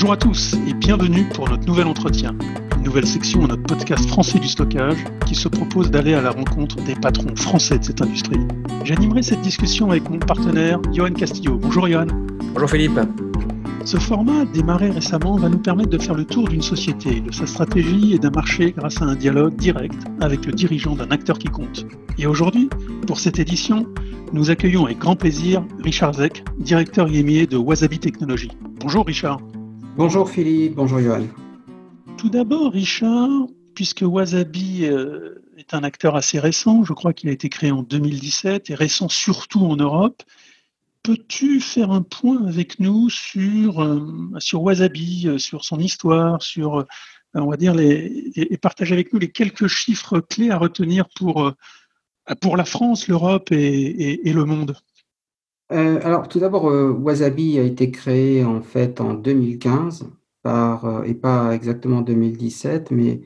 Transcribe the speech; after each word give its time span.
Bonjour 0.00 0.14
à 0.14 0.16
tous 0.16 0.54
et 0.66 0.72
bienvenue 0.72 1.28
pour 1.34 1.50
notre 1.50 1.66
nouvel 1.66 1.86
entretien, 1.86 2.34
une 2.78 2.84
nouvelle 2.84 3.06
section 3.06 3.42
de 3.42 3.48
notre 3.48 3.64
podcast 3.64 4.08
français 4.08 4.38
du 4.38 4.48
stockage 4.48 4.96
qui 5.26 5.34
se 5.34 5.46
propose 5.46 5.90
d'aller 5.90 6.14
à 6.14 6.22
la 6.22 6.30
rencontre 6.30 6.76
des 6.76 6.94
patrons 6.94 7.36
français 7.36 7.78
de 7.78 7.84
cette 7.84 8.00
industrie. 8.00 8.40
J'animerai 8.82 9.22
cette 9.22 9.42
discussion 9.42 9.90
avec 9.90 10.08
mon 10.08 10.18
partenaire 10.18 10.80
Johan 10.94 11.12
Castillo. 11.12 11.58
Bonjour 11.58 11.86
Johan. 11.86 12.06
Bonjour 12.54 12.70
Philippe. 12.70 12.98
Ce 13.84 13.98
format, 13.98 14.46
démarré 14.46 14.88
récemment, 14.88 15.36
va 15.36 15.50
nous 15.50 15.58
permettre 15.58 15.90
de 15.90 15.98
faire 15.98 16.14
le 16.14 16.24
tour 16.24 16.48
d'une 16.48 16.62
société, 16.62 17.20
de 17.20 17.30
sa 17.30 17.44
stratégie 17.44 18.14
et 18.14 18.18
d'un 18.18 18.30
marché 18.30 18.72
grâce 18.74 19.02
à 19.02 19.04
un 19.04 19.16
dialogue 19.16 19.54
direct 19.56 20.02
avec 20.22 20.46
le 20.46 20.52
dirigeant 20.52 20.94
d'un 20.94 21.10
acteur 21.10 21.38
qui 21.38 21.48
compte. 21.48 21.84
Et 22.16 22.24
aujourd'hui, 22.24 22.70
pour 23.06 23.20
cette 23.20 23.38
édition, 23.38 23.84
nous 24.32 24.50
accueillons 24.50 24.86
avec 24.86 24.96
grand 24.96 25.16
plaisir 25.16 25.62
Richard 25.84 26.14
Zeck, 26.14 26.42
directeur 26.58 27.06
IMIA 27.06 27.44
de 27.44 27.58
Wasabi 27.58 27.98
Technologies. 27.98 28.52
Bonjour 28.80 29.04
Richard. 29.04 29.40
Bonjour 30.02 30.30
Philippe, 30.30 30.76
bonjour 30.76 30.98
Johan. 30.98 31.26
Tout 32.16 32.30
d'abord, 32.30 32.72
Richard, 32.72 33.28
puisque 33.74 34.00
Wasabi 34.00 34.86
euh, 34.86 35.44
est 35.58 35.74
un 35.74 35.84
acteur 35.84 36.16
assez 36.16 36.38
récent, 36.38 36.84
je 36.84 36.94
crois 36.94 37.12
qu'il 37.12 37.28
a 37.28 37.32
été 37.32 37.50
créé 37.50 37.70
en 37.70 37.82
2017 37.82 38.70
et 38.70 38.74
récent 38.74 39.10
surtout 39.10 39.60
en 39.60 39.76
Europe, 39.76 40.22
Peux-tu 41.02 41.60
faire 41.60 41.90
un 41.90 42.00
point 42.00 42.46
avec 42.46 42.80
nous 42.80 43.10
sur, 43.10 43.82
euh, 43.82 44.00
sur 44.38 44.62
Wasabi, 44.62 45.28
euh, 45.28 45.36
sur 45.36 45.66
son 45.66 45.78
histoire, 45.78 46.40
sur, 46.40 46.86
on 47.34 47.50
va 47.50 47.58
dire, 47.58 47.74
les, 47.74 48.32
et, 48.36 48.56
partager 48.56 48.94
avec 48.94 49.12
nous 49.12 49.18
les 49.18 49.30
quelques 49.30 49.66
chiffres 49.66 50.20
clés 50.20 50.50
à 50.50 50.56
retenir 50.56 51.10
pour, 51.14 51.52
la 52.56 52.64
France, 52.64 53.06
l'Europe 53.06 53.52
et, 53.52 54.32
le 54.32 54.44
monde? 54.46 54.76
Alors, 55.70 56.28
tout 56.28 56.40
d'abord, 56.40 56.64
Wasabi 56.64 57.58
a 57.58 57.62
été 57.62 57.90
créé 57.90 58.44
en 58.44 58.60
fait 58.60 59.00
en 59.00 59.14
2015, 59.14 60.10
par, 60.42 61.04
et 61.04 61.14
pas 61.14 61.54
exactement 61.54 62.00
2017, 62.00 62.90
mais 62.90 63.20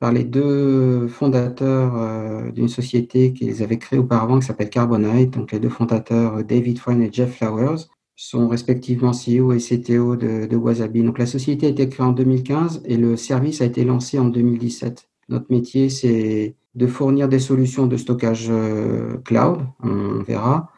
par 0.00 0.12
les 0.12 0.24
deux 0.24 1.06
fondateurs 1.08 1.94
euh, 1.96 2.50
d'une 2.50 2.68
société 2.68 3.34
qu'ils 3.34 3.62
avaient 3.62 3.78
créée 3.78 3.98
auparavant 3.98 4.40
qui 4.40 4.46
s'appelle 4.46 4.70
Carbonite. 4.70 5.34
Donc, 5.34 5.52
les 5.52 5.60
deux 5.60 5.68
fondateurs, 5.68 6.38
euh, 6.38 6.42
David 6.42 6.80
Fine 6.80 7.02
et 7.02 7.12
Jeff 7.12 7.36
Flowers, 7.36 7.86
sont 8.16 8.48
respectivement 8.48 9.12
CEO 9.12 9.52
et 9.52 9.58
CTO 9.58 10.16
de, 10.16 10.56
Wasabi. 10.56 11.02
Donc, 11.02 11.18
la 11.18 11.26
société 11.26 11.66
a 11.66 11.68
été 11.68 11.88
créée 11.88 12.06
en 12.06 12.12
2015 12.12 12.82
et 12.86 12.96
le 12.96 13.16
service 13.16 13.60
a 13.60 13.66
été 13.66 13.84
lancé 13.84 14.18
en 14.18 14.26
2017. 14.26 15.08
Notre 15.28 15.46
métier, 15.50 15.90
c'est 15.90 16.56
de 16.74 16.86
fournir 16.86 17.28
des 17.28 17.38
solutions 17.38 17.86
de 17.86 17.96
stockage 17.96 18.48
euh, 18.50 19.18
cloud, 19.18 19.60
on 19.82 20.22
verra. 20.22 20.70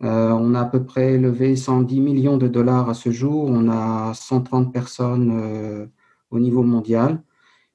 On 0.00 0.54
a 0.54 0.60
à 0.60 0.64
peu 0.64 0.84
près 0.84 1.18
levé 1.18 1.56
110 1.56 2.00
millions 2.00 2.36
de 2.36 2.48
dollars 2.48 2.88
à 2.88 2.94
ce 2.94 3.10
jour. 3.10 3.44
On 3.48 3.68
a 3.68 4.12
130 4.14 4.72
personnes 4.72 5.88
au 6.30 6.40
niveau 6.40 6.62
mondial. 6.62 7.22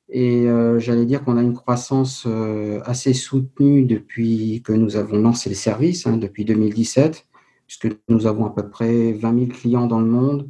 Et 0.09 0.47
euh, 0.47 0.79
j'allais 0.79 1.05
dire 1.05 1.23
qu'on 1.23 1.37
a 1.37 1.41
une 1.41 1.55
croissance 1.55 2.25
euh, 2.27 2.79
assez 2.85 3.13
soutenue 3.13 3.85
depuis 3.85 4.61
que 4.63 4.71
nous 4.71 4.97
avons 4.97 5.17
lancé 5.17 5.49
le 5.49 5.55
service, 5.55 6.05
hein, 6.05 6.17
depuis 6.17 6.45
2017, 6.45 7.25
puisque 7.67 7.97
nous 8.07 8.27
avons 8.27 8.45
à 8.45 8.51
peu 8.51 8.69
près 8.69 9.13
20 9.13 9.39
000 9.39 9.51
clients 9.51 9.87
dans 9.87 9.99
le 9.99 10.05
monde 10.05 10.49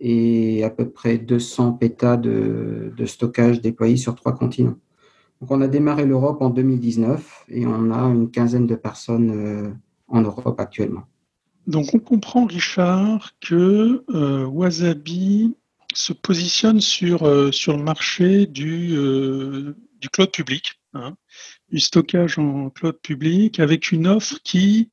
et 0.00 0.64
à 0.64 0.70
peu 0.70 0.90
près 0.90 1.18
200 1.18 1.74
pétas 1.74 2.16
de, 2.16 2.92
de 2.96 3.06
stockage 3.06 3.60
déployés 3.60 3.96
sur 3.96 4.14
trois 4.16 4.34
continents. 4.34 4.76
Donc 5.40 5.52
on 5.52 5.60
a 5.60 5.68
démarré 5.68 6.04
l'Europe 6.04 6.42
en 6.42 6.50
2019 6.50 7.44
et 7.48 7.66
on 7.66 7.92
a 7.92 8.00
une 8.02 8.30
quinzaine 8.30 8.66
de 8.66 8.74
personnes 8.74 9.30
euh, 9.30 9.70
en 10.08 10.22
Europe 10.22 10.58
actuellement. 10.58 11.04
Donc 11.66 11.94
on 11.94 11.98
comprend, 11.98 12.46
Richard, 12.46 13.32
que 13.40 14.04
Wasabi 14.46 15.54
se 15.94 16.12
positionne 16.12 16.80
sur, 16.80 17.24
euh, 17.24 17.52
sur 17.52 17.76
le 17.76 17.82
marché 17.82 18.46
du, 18.46 18.96
euh, 18.96 19.74
du 20.00 20.08
cloud 20.08 20.30
public, 20.30 20.80
hein, 20.94 21.16
du 21.70 21.80
stockage 21.80 22.38
en 22.38 22.70
cloud 22.70 22.98
public, 23.00 23.60
avec 23.60 23.90
une 23.92 24.06
offre 24.06 24.38
qui 24.44 24.90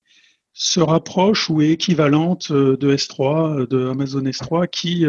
se 0.54 0.80
rapproche 0.80 1.50
ou 1.50 1.62
est 1.62 1.72
équivalente 1.72 2.52
euh, 2.52 2.78
de 2.78 2.96
S3, 2.96 3.68
de 3.68 3.90
Amazon 3.90 4.22
S3, 4.22 4.70
qui 4.70 5.06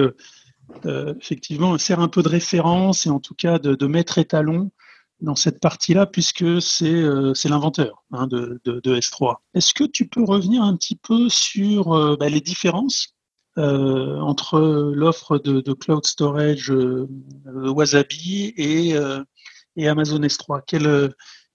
effectivement 0.85 1.79
sert 1.79 2.01
un 2.01 2.09
peu 2.09 2.23
de 2.23 2.29
référence 2.29 3.07
et 3.07 3.09
en 3.09 3.21
tout 3.21 3.35
cas 3.35 3.59
de 3.59 3.87
maître 3.87 4.19
étalon 4.19 4.71
dans 5.21 5.35
cette 5.35 5.61
partie-là, 5.61 6.07
puisque 6.07 6.61
c'est 6.61 7.49
l'inventeur 7.49 8.05
hein, 8.13 8.27
de, 8.27 8.61
de, 8.65 8.81
de, 8.81 8.97
S3. 8.97 9.37
Est-ce 9.55 9.73
que 9.73 9.85
tu 9.85 10.09
peux 10.09 10.23
revenir 10.23 10.63
un 10.63 10.77
petit 10.77 10.97
peu 10.97 11.29
sur 11.29 12.17
bah, 12.19 12.29
les 12.29 12.41
différences 12.41 13.17
euh, 13.59 14.21
entre 14.21 14.61
l'offre 14.95 15.39
de, 15.39 15.73
cloud 15.73 16.05
storage 16.05 16.71
euh, 16.71 17.09
Wasabi 17.47 18.53
et, 18.59 18.95
euh, 18.95 19.23
Amazon 19.79 20.21
S3 20.21 20.63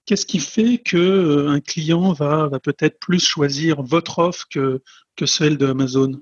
Qu'est-ce 0.07 0.25
qui 0.25 0.39
fait 0.39 0.79
qu'un 0.79 1.59
client 1.59 2.11
va, 2.13 2.49
peut-être 2.63 2.99
plus 2.99 3.23
choisir 3.23 3.83
votre 3.83 4.17
offre 4.17 4.47
que, 4.51 4.81
que 5.15 5.27
celle 5.27 5.59
de 5.59 5.67
Amazon? 5.67 6.19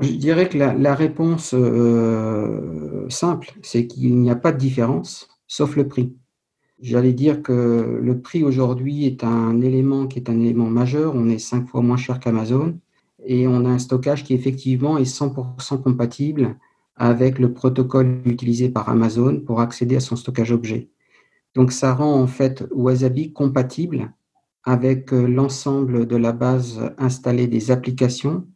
Je 0.00 0.12
dirais 0.12 0.48
que 0.48 0.58
la, 0.58 0.94
réponse 0.94 1.56
simple, 3.12 3.52
c'est 3.62 3.88
qu'il 3.88 4.20
n'y 4.20 4.30
a 4.30 4.36
pas 4.36 4.52
de 4.52 4.58
différence, 4.58 5.28
sauf 5.48 5.74
le 5.74 5.88
prix. 5.88 6.14
J'allais 6.84 7.14
dire 7.14 7.42
que 7.42 7.98
le 8.02 8.20
prix 8.20 8.42
aujourd'hui 8.42 9.06
est 9.06 9.24
un 9.24 9.62
élément 9.62 10.06
qui 10.06 10.18
est 10.18 10.28
un 10.28 10.38
élément 10.38 10.68
majeur. 10.68 11.14
On 11.14 11.30
est 11.30 11.38
cinq 11.38 11.66
fois 11.66 11.80
moins 11.80 11.96
cher 11.96 12.20
qu'Amazon 12.20 12.78
et 13.24 13.48
on 13.48 13.64
a 13.64 13.70
un 13.70 13.78
stockage 13.78 14.22
qui 14.22 14.34
effectivement 14.34 14.98
est 14.98 15.10
100% 15.10 15.80
compatible 15.80 16.58
avec 16.96 17.38
le 17.38 17.54
protocole 17.54 18.20
utilisé 18.26 18.68
par 18.68 18.90
Amazon 18.90 19.40
pour 19.40 19.62
accéder 19.62 19.96
à 19.96 20.00
son 20.00 20.14
stockage 20.14 20.52
objet. 20.52 20.90
Donc 21.54 21.72
ça 21.72 21.94
rend 21.94 22.20
en 22.20 22.26
fait 22.26 22.66
Wasabi 22.70 23.32
compatible 23.32 24.12
avec 24.64 25.14
euh, 25.14 25.26
l'ensemble 25.26 26.06
de 26.06 26.16
la 26.16 26.32
base 26.32 26.92
installée 26.98 27.46
des 27.46 27.70
applications 27.70 28.46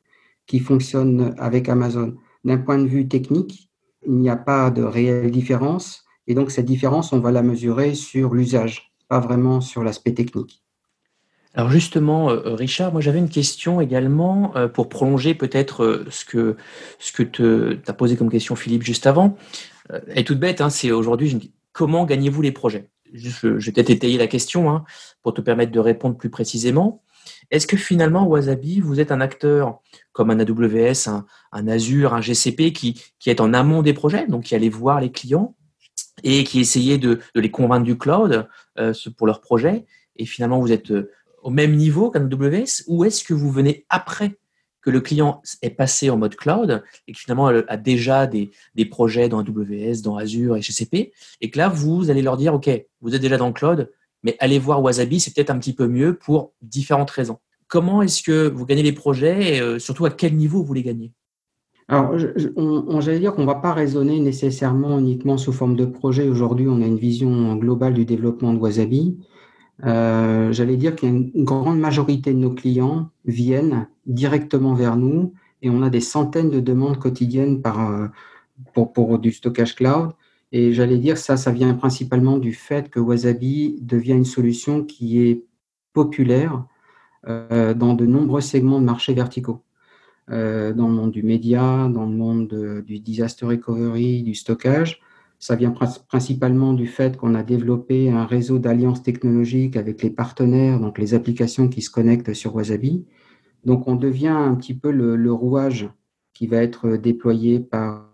qui 0.47 0.59
fonctionnent 0.59 1.34
avec 1.38 1.71
Amazon. 1.71 2.15
D'un 2.44 2.59
point 2.59 2.78
de 2.78 2.88
vue 2.88 3.09
technique, 3.09 3.71
il 4.06 4.17
n'y 4.17 4.28
a 4.28 4.37
pas 4.37 4.71
de 4.71 4.83
réelle 4.83 5.31
différence 5.31 6.05
et 6.28 6.34
donc 6.34 6.50
cette 6.50 6.66
différence, 6.66 7.12
on 7.12 7.21
va 7.21 7.33
la 7.33 7.43
mesurer 7.43 7.94
sur 7.94 8.34
l'usage, 8.34 8.93
pas 9.09 9.19
vraiment 9.19 9.62
sur 9.62 9.83
l'aspect 9.83 10.12
technique. 10.12 10.62
Alors 11.55 11.71
justement, 11.71 12.31
euh, 12.31 12.55
Richard, 12.55 12.93
moi 12.93 13.00
j'avais 13.00 13.19
une 13.19 13.31
question 13.31 13.81
également 13.81 14.55
euh, 14.55 14.69
pour 14.69 14.91
prolonger 14.91 15.34
peut-être 15.34 15.83
euh, 15.83 16.06
ce 16.11 16.27
que 16.27 16.56
ce 16.99 17.11
que 17.12 17.22
te 17.22 17.78
as 17.88 17.93
posé 17.94 18.17
comme 18.17 18.31
question 18.31 18.55
Philippe 18.55 18.84
juste 18.84 19.06
avant. 19.06 19.37
Elle 19.91 20.19
est 20.19 20.25
toute 20.25 20.38
bête, 20.38 20.61
hein, 20.61 20.69
c'est 20.69 20.93
aujourd'hui 20.93 21.53
comment 21.72 22.05
gagnez-vous 22.05 22.43
les 22.43 22.53
projets? 22.53 22.91
Je 23.15 23.49
vais 23.49 23.72
peut-être 23.72 23.88
étayer 23.88 24.19
la 24.19 24.27
question 24.27 24.71
hein, 24.71 24.84
pour 25.22 25.33
te 25.33 25.41
permettre 25.41 25.72
de 25.72 25.81
répondre 25.81 26.19
plus 26.19 26.28
précisément. 26.28 27.03
Est-ce 27.50 27.67
que 27.67 27.78
finalement 27.78 28.27
Wasabi, 28.27 28.81
vous 28.81 29.00
êtes 29.00 29.11
un 29.11 29.22
acteur 29.22 29.81
comme 30.12 30.31
un 30.31 30.38
AWS, 30.38 31.09
un, 31.53 31.69
Azure, 31.69 32.12
un 32.12 32.21
GCP 32.21 32.72
qui, 32.75 33.03
qui 33.19 33.31
est 33.31 33.41
en 33.41 33.55
amont 33.55 33.81
des 33.81 33.94
projets, 33.94 34.27
donc 34.27 34.44
qui 34.44 34.55
allait 34.55 34.69
voir 34.69 35.00
les 35.00 35.11
clients 35.11 35.56
et 36.25 36.45
qui 36.45 36.61
essayait 36.61 36.99
de, 36.99 37.21
les 37.34 37.51
convaincre 37.51 37.84
du 37.84 37.99
cloud 37.99 38.49
pour 39.17 39.27
leurs 39.27 39.41
projets, 39.41 39.84
et 40.17 40.27
finalement 40.27 40.61
vous 40.61 40.73
êtes 40.73 40.93
au 41.43 41.51
même 41.51 41.77
niveau 41.77 42.11
qu'un 42.11 42.29
AWS 42.31 42.84
ou 42.87 43.05
est-ce 43.05 43.25
que 43.25 43.34
vous 43.34 43.51
venez 43.51 43.87
après 43.89 44.39
que 44.81 44.91
le 44.91 45.01
client 45.01 45.43
est 45.62 45.71
passé 45.71 46.09
en 46.11 46.17
mode 46.17 46.37
cloud 46.37 46.83
et 47.06 47.12
que 47.12 47.19
finalement 47.19 47.49
a 47.49 47.77
déjà 47.77 48.27
des, 48.27 48.51
des 48.75 48.84
projets 48.84 49.29
dans 49.29 49.41
AWS, 49.41 50.03
dans 50.03 50.17
Azure 50.17 50.56
et 50.56 50.62
GCP 50.62 51.12
et 51.41 51.51
que 51.51 51.59
là, 51.59 51.69
vous 51.69 52.11
allez 52.11 52.23
leur 52.23 52.37
dire, 52.37 52.55
OK, 52.55 52.71
vous 53.00 53.15
êtes 53.15 53.21
déjà 53.21 53.37
dans 53.37 53.49
le 53.49 53.53
cloud, 53.53 53.91
mais 54.23 54.37
allez 54.41 54.59
voir 54.59 54.82
Wasabi, 54.82 55.20
c'est 55.20 55.35
peut-être 55.35 55.50
un 55.50 55.59
petit 55.59 55.75
peu 55.75 55.88
mieux 55.88 56.17
pour 56.17 56.53
différentes 56.62 57.11
raisons. 57.11 57.38
Comment 57.67 58.03
est-ce 58.03 58.23
que 58.23 58.49
vous 58.49 58.65
gagnez 58.67 58.82
les 58.82 58.93
projets 58.93 59.56
et 59.56 59.61
euh, 59.61 59.79
surtout 59.79 60.06
à 60.06 60.11
quel 60.11 60.35
niveau 60.35 60.62
vous 60.62 60.75
les 60.75 60.82
gagnez? 60.82 61.12
Alors, 61.90 62.14
on, 62.56 63.00
j'allais 63.00 63.19
dire 63.19 63.35
qu'on 63.35 63.43
ne 63.43 63.46
va 63.46 63.55
pas 63.55 63.73
raisonner 63.73 64.20
nécessairement 64.20 64.99
uniquement 64.99 65.38
sous 65.38 65.52
forme 65.52 65.75
de 65.75 65.87
projet. 65.87 66.29
Aujourd'hui, 66.29 66.69
on 66.69 66.82
a 66.82 66.87
une 66.87 66.99
vision 66.99 67.56
globale 67.56 67.94
du 67.94 68.05
développement 68.05 68.52
de 68.52 68.58
Wasabi. 68.58 69.19
Euh, 69.85 70.52
j'allais 70.52 70.76
dire 70.76 70.96
qu'une 70.96 71.31
grande 71.44 71.79
majorité 71.79 72.35
de 72.35 72.38
nos 72.38 72.52
clients 72.52 73.11
viennent 73.25 73.88
directement 74.06 74.75
vers 74.75 74.96
nous 74.96 75.32
et 75.62 75.70
on 75.70 75.82
a 75.82 75.88
des 75.88 76.02
centaines 76.02 76.50
de 76.50 76.61
demandes 76.61 76.99
quotidiennes 76.99 77.62
euh, 77.67 78.08
pour, 78.75 78.93
pour 78.93 79.19
du 79.19 79.32
stockage 79.32 79.75
cloud. 79.75 80.11
Et 80.52 80.75
j'allais 80.75 80.99
dire 80.99 81.17
ça, 81.17 81.38
ça 81.38 81.52
vient 81.52 81.73
principalement 81.73 82.37
du 82.37 82.52
fait 82.52 82.91
que 82.91 83.00
Wasabi 83.00 83.79
devient 83.81 84.12
une 84.12 84.25
solution 84.26 84.84
qui 84.84 85.23
est 85.23 85.44
populaire 85.94 86.64
euh, 87.29 87.73
dans 87.73 87.94
de 87.94 88.05
nombreux 88.05 88.43
segments 88.43 88.81
de 88.81 88.87
marché 88.87 89.14
verticaux. 89.14 89.62
Euh, 90.31 90.75
dans 90.75 90.89
le 90.89 90.95
monde 90.95 91.11
du 91.11 91.23
média, 91.23 91.89
dans 91.89 92.05
le 92.05 92.15
monde 92.15 92.83
du 92.87 93.01
disaster 93.01 93.47
recovery, 93.47 94.23
du 94.23 94.35
stockage. 94.35 95.01
Ça 95.39 95.55
vient 95.55 95.73
principalement 96.09 96.73
du 96.73 96.87
fait 96.87 97.17
qu'on 97.17 97.35
a 97.35 97.43
développé 97.43 98.11
un 98.11 98.27
réseau 98.27 98.59
d'alliances 98.59 99.03
technologiques 99.03 99.77
avec 99.77 100.03
les 100.03 100.11
partenaires, 100.11 100.81
donc 100.81 100.99
les 100.99 101.15
applications 101.15 101.69
qui 101.69 101.81
se 101.81 101.91
connectent 101.91 102.35
sur 102.35 102.57
Wasabi. 102.57 103.07
Donc 103.65 103.87
on 103.87 103.95
devient 103.95 104.29
un 104.29 104.55
petit 104.57 104.75
peu 104.75 104.91
le, 104.91 105.33
rouage 105.33 105.89
qui 106.35 106.49
va 106.49 106.57
être 106.57 106.97
déployé 106.97 107.61
par 107.61 108.13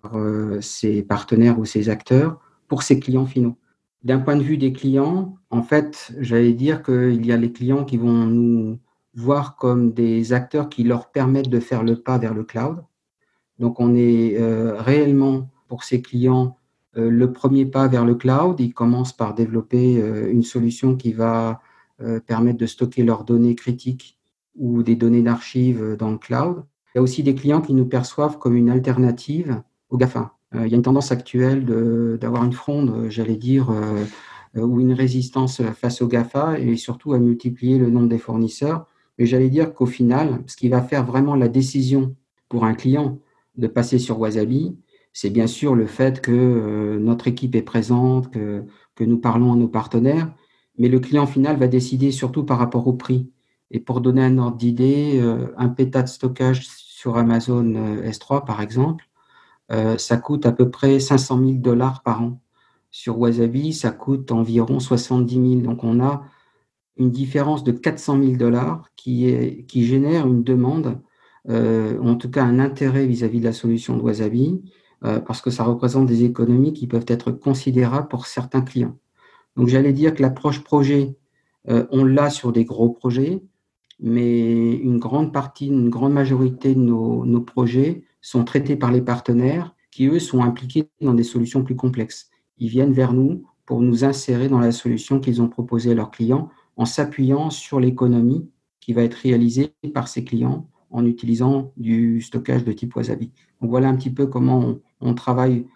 ses 0.60 1.02
partenaires 1.02 1.58
ou 1.58 1.64
ses 1.64 1.88
acteurs 1.88 2.38
pour 2.68 2.82
ses 2.82 3.00
clients 3.00 3.26
finaux. 3.26 3.56
D'un 4.02 4.18
point 4.18 4.36
de 4.36 4.42
vue 4.42 4.58
des 4.58 4.74
clients, 4.74 5.38
en 5.48 5.62
fait, 5.62 6.12
j'allais 6.20 6.52
dire 6.52 6.82
qu'il 6.82 7.24
y 7.24 7.32
a 7.32 7.38
les 7.38 7.52
clients 7.52 7.84
qui 7.84 7.96
vont 7.96 8.26
nous 8.26 8.78
voir 9.14 9.56
comme 9.56 9.92
des 9.92 10.32
acteurs 10.32 10.68
qui 10.68 10.84
leur 10.84 11.10
permettent 11.10 11.48
de 11.48 11.60
faire 11.60 11.82
le 11.82 11.96
pas 11.96 12.18
vers 12.18 12.34
le 12.34 12.44
cloud. 12.44 12.84
Donc, 13.58 13.80
on 13.80 13.94
est 13.94 14.36
réellement 14.78 15.50
pour 15.68 15.84
ces 15.84 16.02
clients 16.02 16.56
euh, 16.96 17.10
le 17.10 17.32
premier 17.32 17.66
pas 17.66 17.88
vers 17.88 18.04
le 18.04 18.14
cloud, 18.14 18.60
ils 18.60 18.72
commencent 18.72 19.12
par 19.12 19.34
développer 19.34 20.00
euh, 20.00 20.30
une 20.30 20.42
solution 20.42 20.96
qui 20.96 21.12
va 21.12 21.60
euh, 22.00 22.20
permettre 22.20 22.58
de 22.58 22.66
stocker 22.66 23.02
leurs 23.02 23.24
données 23.24 23.54
critiques 23.54 24.18
ou 24.56 24.82
des 24.82 24.94
données 24.94 25.22
d'archives 25.22 25.96
dans 25.98 26.10
le 26.10 26.18
cloud. 26.18 26.64
Il 26.94 26.98
y 26.98 27.00
a 27.00 27.02
aussi 27.02 27.22
des 27.24 27.34
clients 27.34 27.60
qui 27.60 27.74
nous 27.74 27.86
perçoivent 27.86 28.38
comme 28.38 28.56
une 28.56 28.70
alternative 28.70 29.62
au 29.90 29.96
GAFA. 29.96 30.32
Il 30.54 30.68
y 30.68 30.74
a 30.74 30.76
une 30.76 30.82
tendance 30.82 31.10
actuelle 31.10 31.64
d'avoir 32.20 32.44
une 32.44 32.52
fronde, 32.52 33.08
j'allais 33.08 33.34
dire, 33.34 33.72
ou 34.54 34.80
une 34.80 34.92
résistance 34.92 35.60
face 35.72 36.00
au 36.00 36.06
GAFA 36.06 36.60
et 36.60 36.76
surtout 36.76 37.12
à 37.12 37.18
multiplier 37.18 37.78
le 37.78 37.90
nombre 37.90 38.06
des 38.06 38.18
fournisseurs. 38.18 38.86
Mais 39.18 39.26
j'allais 39.26 39.50
dire 39.50 39.74
qu'au 39.74 39.86
final, 39.86 40.42
ce 40.46 40.56
qui 40.56 40.68
va 40.68 40.82
faire 40.82 41.04
vraiment 41.04 41.36
la 41.36 41.48
décision 41.48 42.16
pour 42.48 42.64
un 42.64 42.74
client 42.74 43.18
de 43.56 43.66
passer 43.66 43.98
sur 43.98 44.18
Wasabi, 44.18 44.76
c'est 45.12 45.30
bien 45.30 45.46
sûr 45.46 45.76
le 45.76 45.86
fait 45.86 46.20
que 46.20 46.32
euh, 46.32 46.98
notre 46.98 47.28
équipe 47.28 47.54
est 47.54 47.62
présente, 47.62 48.30
que, 48.30 48.64
nous 49.00 49.18
parlons 49.18 49.52
à 49.52 49.56
nos 49.56 49.68
partenaires, 49.68 50.32
mais 50.78 50.88
le 50.88 50.98
client 50.98 51.26
final 51.26 51.56
va 51.56 51.68
décider 51.68 52.10
surtout 52.10 52.44
par 52.44 52.58
rapport 52.58 52.86
au 52.88 52.92
prix. 52.94 53.30
Et 53.70 53.80
pour 53.80 54.00
donner 54.00 54.22
un 54.22 54.38
ordre 54.38 54.56
d'idée, 54.56 55.20
euh, 55.20 55.48
un 55.56 55.68
péta 55.68 56.02
de 56.02 56.08
stockage 56.08 56.66
sur 56.66 57.16
Amazon 57.16 57.74
euh, 57.76 58.10
S3, 58.10 58.44
par 58.44 58.60
exemple, 58.60 59.08
ça 59.96 60.18
coûte 60.18 60.46
à 60.46 60.52
peu 60.52 60.70
près 60.70 61.00
500 61.00 61.38
000 61.38 61.52
dollars 61.54 62.02
par 62.02 62.22
an. 62.22 62.38
Sur 62.90 63.18
Wasabi, 63.18 63.72
ça 63.72 63.90
coûte 63.90 64.30
environ 64.30 64.78
70 64.78 65.34
000. 65.34 65.62
Donc 65.62 65.82
on 65.82 66.00
a 66.00 66.22
une 66.96 67.10
différence 67.10 67.64
de 67.64 67.72
400 67.72 68.22
000 68.22 68.32
dollars 68.36 68.88
qui, 68.96 69.28
est, 69.28 69.64
qui 69.66 69.84
génère 69.84 70.26
une 70.26 70.44
demande, 70.44 71.00
en 71.48 72.14
tout 72.14 72.30
cas 72.30 72.44
un 72.44 72.58
intérêt 72.58 73.06
vis-à-vis 73.06 73.38
-vis 73.38 73.40
de 73.40 73.46
la 73.46 73.52
solution 73.52 73.96
de 73.96 74.02
Wasabi, 74.02 74.62
euh, 75.04 75.20
parce 75.20 75.42
que 75.42 75.50
ça 75.50 75.64
représente 75.64 76.06
des 76.06 76.24
économies 76.24 76.72
qui 76.72 76.86
peuvent 76.86 77.04
être 77.08 77.30
considérables 77.30 78.08
pour 78.08 78.26
certains 78.26 78.62
clients. 78.62 78.96
Donc 79.56 79.68
j'allais 79.68 79.92
dire 79.92 80.14
que 80.14 80.22
l'approche 80.22 80.64
projet, 80.64 81.14
euh, 81.68 81.86
on 81.90 82.04
l'a 82.04 82.30
sur 82.30 82.52
des 82.52 82.64
gros 82.64 82.88
projets, 82.88 83.42
mais 84.00 84.72
une 84.72 84.98
grande 84.98 85.32
partie, 85.32 85.66
une 85.66 85.90
grande 85.90 86.14
majorité 86.14 86.74
de 86.74 86.80
nos, 86.80 87.26
nos, 87.26 87.42
projets 87.42 88.04
sont 88.22 88.44
traités 88.44 88.76
par 88.76 88.90
les 88.90 89.02
partenaires 89.02 89.74
qui, 89.90 90.06
eux, 90.06 90.18
sont 90.18 90.42
impliqués 90.42 90.88
dans 91.02 91.14
des 91.14 91.22
solutions 91.22 91.62
plus 91.62 91.76
complexes. 91.76 92.30
Ils 92.58 92.68
viennent 92.68 92.92
vers 92.92 93.12
nous 93.12 93.44
pour 93.66 93.82
nous 93.82 94.04
insérer 94.04 94.48
dans 94.48 94.58
la 94.58 94.72
solution 94.72 95.20
qu'ils 95.20 95.42
ont 95.42 95.48
proposée 95.48 95.92
à 95.92 95.94
leurs 95.94 96.10
clients 96.10 96.48
en 96.76 96.84
s'appuyant 96.84 97.50
sur 97.50 97.80
l'économie 97.80 98.48
qui 98.80 98.92
va 98.92 99.02
être 99.02 99.14
réalisée 99.14 99.74
par 99.94 100.08
ces 100.08 100.24
clients 100.24 100.68
en 100.90 101.04
utilisant 101.06 101.72
du 101.76 102.20
stockage 102.20 102.64
de 102.64 102.72
type 102.72 102.94
Wasabi. 102.94 103.32
Donc 103.60 103.70
voilà 103.70 103.88
un 103.88 103.96
petit 103.96 104.10
peu 104.10 104.26
comment 104.26 104.76
on, 105.00 105.14
travaille 105.14 105.66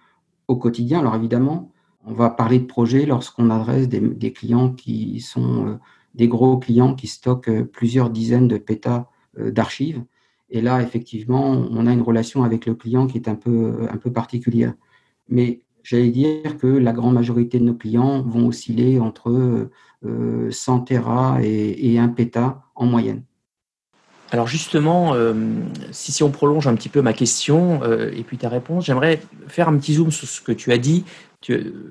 au 0.47 0.57
quotidien. 0.57 1.01
Alors 1.01 1.17
évidemment, 1.17 1.73
on 2.07 2.13
va 2.13 2.31
parler 2.31 2.61
de 2.61 2.67
projet 2.67 3.05
lorsqu'on 3.05 3.51
adresse 3.51 3.89
des, 3.89 4.33
clients 4.33 4.71
qui 4.73 5.21
sont 5.21 5.67
euh, 5.67 5.75
des 6.15 6.29
gros 6.29 6.59
clients 6.59 6.95
qui 6.95 7.09
stockent 7.09 7.49
euh, 7.49 7.65
plusieurs 7.65 8.11
dizaines 8.11 8.47
de 8.47 8.59
pétas 8.59 9.09
euh, 9.39 9.51
d'archives. 9.51 10.05
Et 10.51 10.61
là, 10.61 10.83
effectivement, 10.83 11.51
on 11.51 11.87
a 11.87 11.93
une 11.93 12.01
relation 12.01 12.45
avec 12.45 12.65
le 12.65 12.75
client 12.75 13.07
qui 13.07 13.19
est 13.19 13.29
un 13.29 13.35
peu, 13.35 13.87
un 13.91 13.97
peu 13.99 14.11
particulière. 14.11 14.73
Mais 15.29 15.61
j'allais 15.83 16.11
dire 16.11 16.57
que 16.57 16.67
la 16.67 16.93
grande 16.93 17.15
majorité 17.15 17.59
de 17.59 17.65
nos 17.65 17.75
clients 17.75 18.23
vont 18.23 18.47
osciller 18.47 18.99
entre 18.99 19.69
100 20.03 20.81
Tera 20.81 21.39
et, 21.43 21.93
et 21.93 21.99
1 21.99 22.09
péta 22.09 22.63
en 22.75 22.87
moyenne. 22.87 23.23
Alors 24.31 24.47
justement, 24.47 25.15
euh, 25.15 25.33
si, 25.91 26.23
on 26.23 26.31
prolonge 26.31 26.67
un 26.67 26.75
petit 26.75 26.91
peu 26.91 27.01
ma 27.01 27.15
question 27.15 27.81
euh, 27.83 28.11
et 28.15 28.23
puis 28.25 28.37
ta 28.37 28.51
réponse, 28.51 28.85
j'aimerais 28.85 29.23
faire 29.47 29.69
un 29.69 29.79
petit 29.79 29.95
zoom 29.95 30.11
sur 30.11 30.29
ce 30.29 30.43
que 30.43 30.53
tu 30.53 30.71
as 30.73 30.79
dit. 30.79 31.05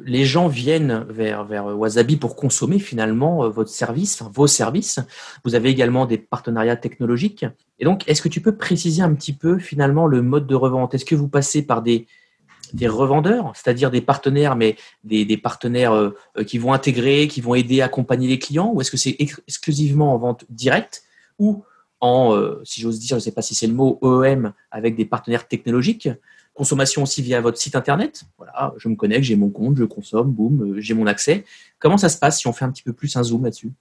Les 0.05 0.25
gens 0.25 0.47
viennent 0.47 1.05
vers, 1.09 1.45
vers 1.45 1.65
Wasabi 1.65 2.17
pour 2.17 2.35
consommer 2.35 2.77
finalement 2.77 3.43
euh, 3.43 3.49
votre 3.49 3.71
service, 3.71 4.21
vos 4.21 4.45
services. 4.45 4.99
Vous 5.45 5.55
avez 5.55 5.69
également 5.69 6.05
des 6.05 6.19
partenariats 6.19 6.75
technologiques. 6.75 7.45
Et 7.79 7.85
donc, 7.85 8.07
est-ce 8.07 8.21
que 8.21 8.29
tu 8.29 8.41
peux 8.41 8.55
préciser 8.55 9.01
un 9.01 9.13
petit 9.15 9.33
peu 9.33 9.57
finalement 9.57 10.05
le 10.05 10.21
mode 10.21 10.45
de 10.45 10.55
revente? 10.55 10.93
Est-ce 10.93 11.05
que 11.05 11.15
vous 11.15 11.29
passez 11.29 11.63
par 11.63 11.81
des, 11.81 12.05
des 12.73 12.87
revendeurs, 12.87 13.51
c'est-à-dire 13.55 13.91
des 13.91 14.01
partenaires, 14.01 14.55
mais 14.55 14.75
des, 15.03 15.37
partenaires 15.37 16.11
qui 16.45 16.57
vont 16.57 16.73
intégrer, 16.73 17.27
qui 17.27 17.41
vont 17.41 17.55
aider 17.55 17.81
accompagner 17.81 18.27
les 18.27 18.39
clients, 18.39 18.71
ou 18.73 18.81
est-ce 18.81 18.91
que 18.91 18.97
c'est 18.97 19.15
exclusivement 19.19 20.13
en 20.13 20.17
vente 20.17 20.45
directe 20.49 21.03
ou 21.39 21.63
en, 21.99 22.35
euh, 22.35 22.61
si 22.63 22.81
j'ose 22.81 22.99
dire, 22.99 23.09
je 23.09 23.15
ne 23.15 23.19
sais 23.19 23.31
pas 23.31 23.41
si 23.41 23.55
c'est 23.55 23.67
le 23.67 23.73
mot 23.73 23.97
OEM, 24.01 24.53
avec 24.71 24.95
des 24.95 25.05
partenaires 25.05 25.47
technologiques. 25.47 26.09
Consommation 26.53 27.03
aussi 27.03 27.21
via 27.21 27.41
votre 27.41 27.57
site 27.57 27.75
internet? 27.75 28.23
Voilà, 28.37 28.73
je 28.77 28.87
me 28.89 28.95
connecte, 28.95 29.23
j'ai 29.23 29.35
mon 29.35 29.49
compte, 29.49 29.77
je 29.77 29.83
consomme, 29.83 30.31
boum, 30.31 30.61
euh, 30.61 30.79
j'ai 30.79 30.93
mon 30.93 31.07
accès. 31.07 31.45
Comment 31.79 31.97
ça 31.97 32.09
se 32.09 32.17
passe 32.17 32.39
si 32.39 32.47
on 32.47 32.53
fait 32.53 32.65
un 32.65 32.71
petit 32.71 32.83
peu 32.83 32.93
plus 32.93 33.15
un 33.15 33.23
zoom 33.23 33.43
là-dessus? 33.43 33.71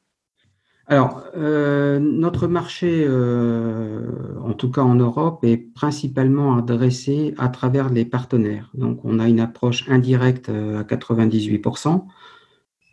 Alors, 0.88 1.24
euh, 1.36 1.98
notre 1.98 2.46
marché, 2.46 3.08
en 3.08 4.52
tout 4.52 4.70
cas 4.70 4.82
en 4.82 4.94
Europe, 4.94 5.44
est 5.44 5.56
principalement 5.56 6.56
adressé 6.56 7.34
à 7.38 7.48
travers 7.48 7.90
les 7.90 8.04
partenaires. 8.04 8.70
Donc, 8.74 9.00
on 9.04 9.18
a 9.18 9.28
une 9.28 9.40
approche 9.40 9.88
indirecte 9.88 10.48
à 10.48 10.84
98%. 10.84 12.06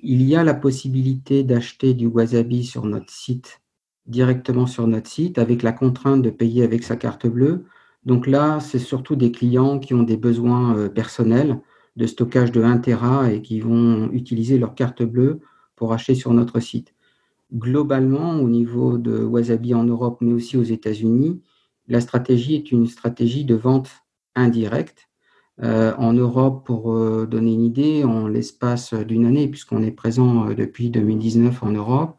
Il 0.02 0.24
y 0.24 0.36
a 0.36 0.44
la 0.44 0.56
possibilité 0.56 1.44
d'acheter 1.44 1.94
du 1.94 2.08
wasabi 2.08 2.64
sur 2.64 2.86
notre 2.86 3.12
site 3.12 3.62
directement 4.06 4.68
sur 4.68 4.88
notre 4.88 5.10
site 5.10 5.38
avec 5.38 5.64
la 5.64 5.72
contrainte 5.72 6.22
de 6.22 6.30
payer 6.30 6.64
avec 6.64 6.84
sa 6.84 6.96
carte 6.96 7.28
bleue. 7.28 7.66
Donc 8.06 8.28
là, 8.28 8.60
c'est 8.60 8.80
surtout 8.80 9.16
des 9.16 9.32
clients 9.32 9.80
qui 9.80 9.94
ont 9.94 10.04
des 10.04 10.18
besoins 10.18 10.76
euh, 10.76 10.90
personnels 10.90 11.60
de 11.96 12.08
stockage 12.08 12.52
de 12.52 12.62
1 12.64 12.80
Tera 12.80 13.32
et 13.32 13.42
qui 13.42 13.60
vont 13.62 14.10
utiliser 14.12 14.58
leur 14.58 14.76
carte 14.76 15.04
bleue 15.04 15.40
pour 15.76 15.94
acheter 15.94 16.16
sur 16.16 16.34
notre 16.34 16.60
site. 16.60 16.93
Globalement, 17.54 18.38
au 18.38 18.50
niveau 18.50 18.98
de 18.98 19.24
Wasabi 19.24 19.74
en 19.76 19.84
Europe, 19.84 20.18
mais 20.22 20.34
aussi 20.34 20.58
aux 20.58 20.64
États-Unis, 20.64 21.42
la 21.88 22.02
stratégie 22.02 22.56
est 22.56 22.72
une 22.72 22.88
stratégie 22.88 23.46
de 23.46 23.56
vente 23.56 23.90
indirecte. 24.36 25.10
Euh, 25.62 25.94
en 25.98 26.14
Europe, 26.14 26.66
pour 26.66 26.94
euh, 26.94 27.28
donner 27.28 27.54
une 27.54 27.62
idée, 27.62 28.04
en 28.04 28.28
l'espace 28.28 28.94
d'une 28.94 29.26
année, 29.26 29.48
puisqu'on 29.48 29.84
est 29.84 29.92
présent 29.92 30.46
depuis 30.46 30.90
2019 30.90 31.62
en 31.62 31.72
Europe, 31.72 32.18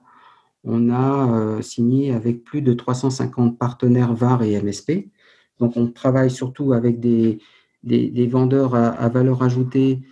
on 0.63 0.91
a 0.91 1.37
euh, 1.37 1.63
signé 1.63 2.13
avec 2.13 2.45
plus 2.45 2.63
de 2.63 2.73
350 2.73 3.59
partenaires 3.59 4.15
VAR 4.15 4.43
et 4.43 4.61
MSP. 4.61 5.11
Donc, 5.59 5.77
on 5.77 5.89
travaille 5.89 6.31
surtout 6.31 6.73
avec 6.73 7.01
des, 7.01 7.39
des, 7.83 8.27
vendeurs 8.27 8.75
à, 8.75 9.09
valeur 9.09 9.43
ajoutée 9.43 10.03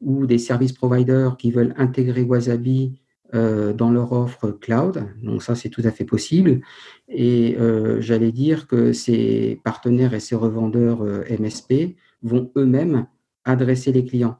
ou 0.00 0.26
des 0.26 0.38
service 0.38 0.72
providers 0.72 1.36
qui 1.36 1.50
veulent 1.50 1.74
intégrer 1.76 2.22
Wasabi 2.22 3.00
euh, 3.34 3.72
dans 3.72 3.90
leur 3.90 4.12
offre 4.12 4.50
cloud. 4.50 5.04
Donc, 5.22 5.42
ça, 5.42 5.54
c'est 5.54 5.68
tout 5.68 5.82
à 5.84 5.90
fait 5.90 6.04
possible. 6.04 6.60
Et 7.08 7.56
euh, 7.58 8.00
j'allais 8.00 8.32
dire 8.32 8.66
que 8.66 8.92
ces 8.92 9.60
partenaires 9.64 10.14
et 10.14 10.20
ces 10.20 10.34
revendeurs 10.34 11.02
MSP 11.02 11.96
vont 12.22 12.50
eux-mêmes 12.56 13.06
adresser 13.44 13.92
les 13.92 14.04
clients. 14.04 14.38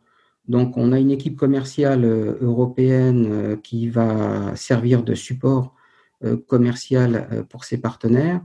Donc, 0.49 0.79
on 0.79 0.93
a 0.93 0.99
une 0.99 1.11
équipe 1.11 1.37
commerciale 1.37 2.05
euh, 2.05 2.39
européenne 2.41 3.27
euh, 3.31 3.57
qui 3.57 3.89
va 3.89 4.57
servir 4.57 5.03
de 5.03 5.15
support 5.15 5.75
euh, 6.25 6.37
commercial 6.37 7.45
pour 7.49 7.65
ses 7.65 7.79
partenaires, 7.79 8.41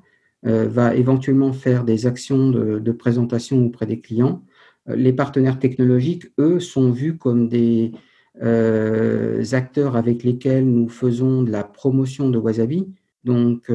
va 0.45 0.93
éventuellement 0.93 1.53
faire 1.53 1.85
des 1.85 2.05
actions 2.05 2.49
de, 2.49 2.91
présentation 2.91 3.65
auprès 3.65 3.85
des 3.85 4.01
clients. 4.01 4.43
Les 4.87 5.13
partenaires 5.13 5.57
technologiques, 5.57 6.25
eux, 6.37 6.59
sont 6.59 6.91
vus 6.91 7.17
comme 7.17 7.47
des 7.47 7.93
acteurs 8.41 9.95
avec 9.95 10.23
lesquels 10.23 10.65
nous 10.65 10.89
faisons 10.89 11.43
de 11.43 11.51
la 11.51 11.63
promotion 11.63 12.29
de 12.29 12.37
Wasabi. 12.37 12.87
Donc, 13.23 13.71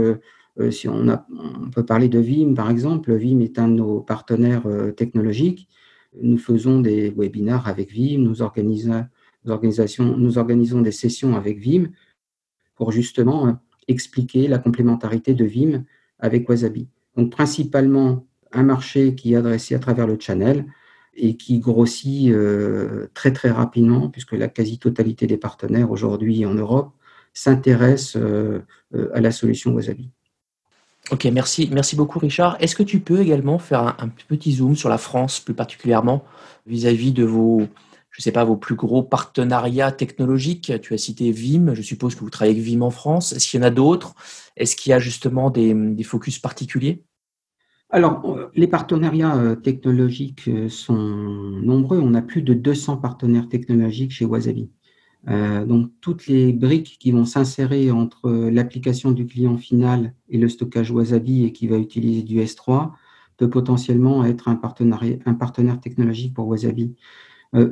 si 0.70 0.88
on, 0.88 1.06
peut 1.72 1.84
parler 1.84 2.08
de 2.08 2.18
Vim, 2.18 2.54
par 2.54 2.70
exemple, 2.70 3.14
Vim 3.14 3.40
est 3.40 3.58
un 3.58 3.68
de 3.68 3.74
nos 3.74 4.00
partenaires 4.00 4.64
technologiques. 4.96 5.68
Nous 6.20 6.38
faisons 6.38 6.80
des 6.80 7.10
webinaires 7.10 7.68
avec 7.68 7.92
Vim, 7.92 8.18
nous, 8.18 8.42
organisons, 8.42 9.06
nous 10.16 10.38
organisons 10.38 10.80
des 10.80 10.92
sessions 10.92 11.36
avec 11.36 11.60
Vim 11.60 11.88
pour 12.78 12.92
justement 12.92 13.48
euh, 13.48 13.52
expliquer 13.88 14.48
la 14.48 14.58
complémentarité 14.58 15.34
de 15.34 15.44
Vim 15.44 15.84
avec 16.18 16.48
Wasabi. 16.48 16.88
Donc 17.16 17.30
principalement 17.30 18.26
un 18.52 18.62
marché 18.62 19.14
qui 19.14 19.34
est 19.34 19.36
adressé 19.36 19.74
à 19.74 19.78
travers 19.78 20.06
le 20.06 20.16
channel 20.18 20.64
et 21.18 21.36
qui 21.36 21.58
grossit 21.58 22.30
euh, 22.30 23.08
très 23.14 23.32
très 23.32 23.50
rapidement 23.50 24.08
puisque 24.08 24.32
la 24.32 24.48
quasi-totalité 24.48 25.26
des 25.26 25.36
partenaires 25.36 25.90
aujourd'hui 25.90 26.46
en 26.46 26.54
Europe 26.54 26.92
s'intéressent 27.34 28.16
euh, 28.16 28.60
à 29.12 29.20
la 29.20 29.32
solution 29.32 29.72
Wasabi. 29.72 30.10
Ok, 31.10 31.24
merci, 31.26 31.68
merci 31.72 31.96
beaucoup 31.96 32.18
Richard. 32.18 32.56
Est-ce 32.60 32.76
que 32.76 32.82
tu 32.82 33.00
peux 33.00 33.20
également 33.20 33.58
faire 33.58 33.96
un, 33.98 34.08
petit 34.08 34.52
zoom 34.52 34.76
sur 34.76 34.88
la 34.88 34.98
France 34.98 35.40
plus 35.40 35.54
particulièrement 35.54 36.24
vis-à-vis 36.66 37.12
de 37.12 37.24
vos, 37.24 37.62
je 38.10 38.22
sais 38.22 38.32
pas, 38.32 38.44
vos 38.44 38.56
plus 38.56 38.74
gros 38.74 39.02
partenariats 39.02 39.90
technologiques? 39.90 40.72
Tu 40.82 40.92
as 40.92 40.98
cité 40.98 41.32
Vim, 41.32 41.72
je 41.74 41.80
suppose 41.80 42.14
que 42.14 42.20
vous 42.20 42.30
travaillez 42.30 42.58
avec 42.58 42.70
Vim 42.70 42.82
en 42.82 42.90
France. 42.90 43.32
Est-ce 43.32 43.48
qu'il 43.48 43.58
y 43.58 43.62
en 43.62 43.66
a 43.66 43.70
d'autres? 43.70 44.14
Est-ce 44.56 44.76
qu'il 44.76 44.90
y 44.90 44.92
a 44.92 44.98
justement 44.98 45.50
des 45.50 46.02
focus 46.04 46.38
particuliers? 46.38 47.04
Alors, 47.90 48.50
les 48.54 48.66
partenariats 48.66 49.36
euh, 49.36 49.54
technologiques 49.56 50.46
euh, 50.48 50.68
sont 50.68 50.94
nombreux. 50.94 51.98
On 51.98 52.12
a 52.14 52.20
plus 52.20 52.42
de 52.42 52.52
200 52.52 52.98
partenaires 52.98 53.48
technologiques 53.48 54.10
chez 54.12 54.26
Wasabi. 54.26 54.70
Euh, 55.28 55.64
donc, 55.64 55.90
toutes 56.02 56.26
les 56.26 56.52
briques 56.52 56.98
qui 57.00 57.12
vont 57.12 57.24
s'insérer 57.24 57.90
entre 57.90 58.30
l'application 58.30 59.10
du 59.12 59.26
client 59.26 59.56
final 59.56 60.14
et 60.28 60.38
le 60.38 60.48
stockage 60.50 60.90
Wasabi 60.90 61.44
et 61.44 61.52
qui 61.52 61.66
va 61.66 61.78
utiliser 61.78 62.22
du 62.22 62.40
S3 62.40 62.92
peut 63.38 63.48
potentiellement 63.48 64.24
être 64.24 64.48
un, 64.48 64.56
partenaire 64.56 65.80
technologique 65.80 66.34
pour 66.34 66.48
Wasabi. 66.48 66.94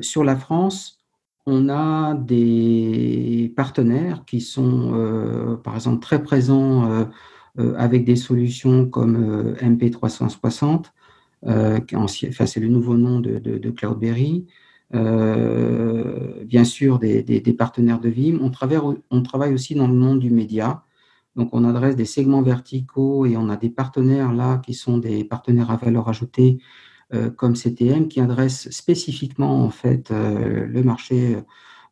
sur 0.01 0.23
la 0.25 0.37
France, 0.37 0.99
on 1.47 1.69
a 1.69 2.15
des 2.15 3.53
partenaires 3.57 4.25
qui 4.27 4.41
sont, 4.41 5.59
par 5.65 5.75
exemple, 5.75 6.01
très 6.01 6.23
présents 6.23 6.91
euh, 6.91 7.05
avec 7.77 8.05
des 8.05 8.17
solutions 8.17 8.87
comme 8.89 9.17
euh, 9.17 9.55
MP360, 9.57 10.87
euh, 11.47 11.81
enfin, 11.95 12.47
c'est 12.47 12.61
le 12.61 12.69
nouveau 12.69 12.97
nom 12.97 13.21
de, 13.21 13.71
Cloudberry, 13.71 14.47
bien 14.93 16.65
sûr 16.65 16.99
des, 16.99 17.57
partenaires 17.57 18.01
de 18.01 18.09
Vim. 18.09 18.39
On 18.41 18.51
travaille, 18.51 18.81
on 19.11 19.23
travaille 19.23 19.55
aussi 19.55 19.75
dans 19.75 19.89
le 19.89 19.95
monde 19.95 20.21
du 20.21 20.31
média. 20.31 20.83
Donc, 21.37 21.51
on 21.53 21.65
adresse 21.65 21.97
des 21.97 22.07
segments 22.07 22.43
verticaux 22.43 23.27
et 23.27 23.37
on 23.37 23.49
a 23.49 23.57
des 23.57 23.69
partenaires 23.69 24.33
là 24.33 24.59
qui 24.59 24.75
sont 24.75 24.99
des 24.99 25.25
partenaires 25.25 25.71
à 25.71 25.77
valeur 25.77 26.09
ajoutée 26.09 26.59
comme 27.37 27.55
CTM 27.55 28.09
qui 28.09 28.21
adressent 28.21 28.69
spécifiquement 28.71 29.63
en 29.63 29.71
fait 29.71 30.11
le 30.11 30.83
marché 30.83 31.37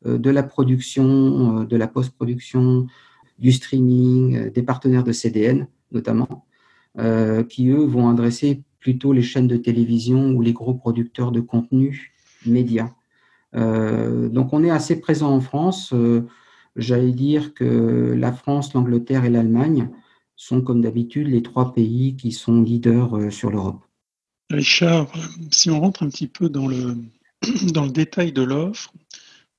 de 0.05 0.31
la 0.31 0.43
production, 0.43 1.65
de 1.65 1.77
la 1.77 1.87
post-production, 1.87 2.87
du 3.39 3.53
streaming, 3.53 4.37
euh, 4.37 4.51
des 4.51 4.63
partenaires 4.63 5.05
de 5.05 5.13
CDN 5.13 5.67
notamment, 5.93 6.47
euh, 6.99 7.45
qui 7.45 7.69
eux 7.69 7.85
vont 7.85 8.09
adresser 8.09 8.63
plutôt 8.81 9.13
les 9.13 9.23
chaînes 9.23 9.47
de 9.47 9.57
télévision 9.57 10.31
ou 10.33 10.43
les 10.43 10.53
gros 10.53 10.75
producteurs 10.75 11.31
de 11.31 11.41
contenu 11.41 12.13
médias. 12.47 12.91
Euh, 13.55 14.29
donc 14.29 14.53
on 14.53 14.65
est 14.65 14.71
assez 14.71 15.01
présent 15.01 15.31
en 15.31 15.41
France. 15.41 15.95
J'allais 16.75 17.13
dire 17.13 17.55
que 17.55 18.15
la 18.19 18.33
France, 18.33 18.75
l'Angleterre 18.75 19.25
et 19.25 19.31
l'Allemagne 19.31 19.89
sont 20.35 20.61
comme 20.61 20.83
d'habitude 20.83 21.29
les 21.29 21.43
trois 21.43 21.73
pays 21.73 22.17
qui 22.17 22.33
sont 22.33 22.61
leaders 22.61 23.33
sur 23.33 23.51
l'Europe. 23.51 23.85
Richard, 24.51 25.13
si 25.53 25.71
on 25.71 25.81
rentre 25.81 26.03
un 26.03 26.09
petit 26.09 26.27
peu 26.27 26.49
dans 26.49 26.67
le, 26.67 26.97
dans 27.73 27.85
le 27.85 27.93
détail 27.93 28.33
de 28.33 28.43
l'offre, 28.43 28.93